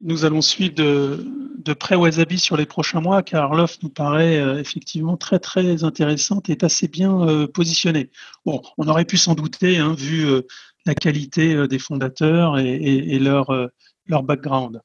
Nous 0.00 0.24
allons 0.24 0.40
suivre 0.40 0.74
de, 0.74 1.72
près 1.74 1.96
Wasabi 1.96 2.38
sur 2.38 2.56
les 2.56 2.66
prochains 2.66 3.00
mois 3.00 3.22
car 3.22 3.54
l'offre 3.54 3.78
nous 3.82 3.88
paraît 3.88 4.38
euh, 4.38 4.58
effectivement 4.58 5.16
très 5.16 5.38
très 5.38 5.84
intéressante 5.84 6.48
et 6.48 6.52
est 6.52 6.64
assez 6.64 6.88
bien 6.88 7.28
euh, 7.28 7.46
positionnée. 7.46 8.10
Bon, 8.46 8.62
on 8.78 8.88
aurait 8.88 9.04
pu 9.04 9.16
s'en 9.16 9.34
douter 9.34 9.78
hein, 9.78 9.94
vu 9.94 10.26
la 10.86 10.94
qualité 10.94 11.68
des 11.68 11.78
fondateurs 11.78 12.58
et, 12.58 13.18
leur, 13.18 13.50
leur 14.06 14.22
background. 14.22 14.80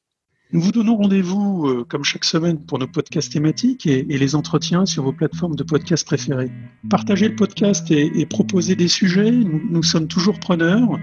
Nous 0.54 0.62
vous 0.62 0.72
donnons 0.72 0.98
rendez-vous, 0.98 1.68
euh, 1.68 1.84
comme 1.88 2.04
chaque 2.04 2.26
semaine, 2.26 2.60
pour 2.60 2.78
nos 2.78 2.86
podcasts 2.86 3.34
thématiques 3.34 3.88
et, 3.88 4.04
les 4.04 4.36
entretiens 4.36 4.86
sur 4.86 5.02
vos 5.02 5.12
plateformes 5.12 5.56
de 5.56 5.64
podcasts 5.64 6.06
préférées. 6.06 6.52
Partagez 6.92 7.28
le 7.28 7.36
podcast 7.36 7.90
et, 7.90 8.26
proposez 8.28 8.76
des 8.76 8.88
sujets. 8.88 9.32
Nous, 9.32 9.82
sommes 9.82 10.08
toujours 10.08 10.40
preneurs. 10.40 11.00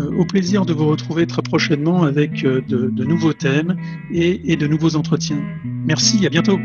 Euh, 0.00 0.18
au 0.18 0.24
plaisir 0.24 0.64
de 0.64 0.72
vous 0.72 0.86
retrouver 0.86 1.26
très 1.26 1.42
prochainement 1.42 2.04
avec 2.04 2.42
euh, 2.44 2.62
de, 2.62 3.04
nouveaux 3.04 3.34
thèmes 3.34 3.76
et 4.10 4.56
de 4.56 4.66
nouveaux 4.66 4.96
entretiens. 4.96 5.42
Merci, 5.64 6.24
à 6.26 6.30
bientôt. 6.30 6.58